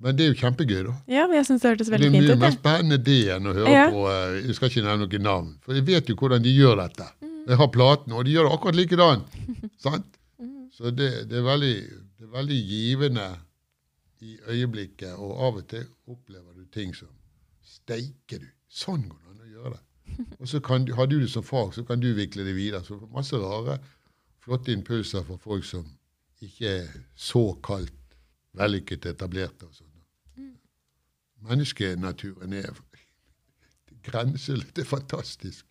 [0.02, 0.94] Men det er jo kjempegøy, da.
[1.12, 2.40] Ja, men jeg synes det hørtes Det veldig er fint mye ut.
[2.42, 2.58] mer det.
[2.60, 3.84] spennende det enn å høre Ja.
[3.94, 6.76] på eh, Jeg skal ikke nevne noen navn, for jeg vet jo hvordan de gjør
[6.82, 7.08] dette.
[7.48, 9.24] Jeg har platene, og de gjør det akkurat likedan.
[9.86, 10.08] sant?
[10.82, 11.76] Så det, det, er veldig,
[12.18, 13.26] det er veldig givende
[14.26, 17.12] i øyeblikket, og av og til opplever du ting som
[17.62, 18.48] Steike, du!
[18.72, 20.26] Sånn går det an å gjøre det.
[20.42, 22.82] Og så kan, du- har du det som fag, så kan du vikle det videre.
[22.84, 23.78] Så masse rare,
[24.42, 25.86] flotte impulser fra folk som
[26.42, 27.94] ikke er såkalt
[28.58, 29.70] vellykket etablerte.
[29.70, 29.88] og sånn.
[31.46, 32.74] Menneskenaturen er
[34.08, 34.74] grenseløs.
[34.76, 35.66] Det er fantastisk.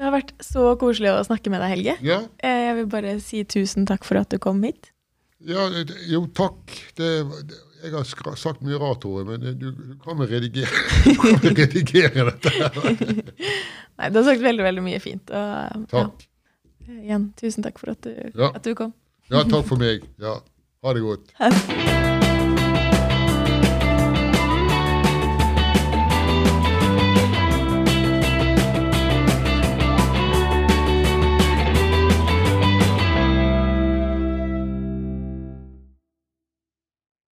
[0.00, 1.94] Det har vært så koselig å snakke med deg, Helge.
[2.06, 4.92] Ja, Eh, Jeg vil bare si tusen takk for at du kom hit.
[5.44, 5.66] ja
[6.08, 6.72] jo, takk.
[6.96, 7.10] Det,
[7.84, 10.68] jeg har sagt mye rart, Tore, men du, du kan vel redigere,
[11.60, 12.50] redigere dette.
[12.50, 12.80] her.
[14.00, 15.30] Nei, du har sagt veldig, veldig mye fint.
[15.30, 16.26] Og, Takk.
[16.88, 18.50] Ja, igjen, tusen takk for at du, Ja.
[18.56, 18.94] at du kom.
[19.30, 20.08] Ja, takk for meg.
[20.18, 20.38] Ja,
[20.82, 21.28] Ha det godt.
[21.38, 22.09] Ha det.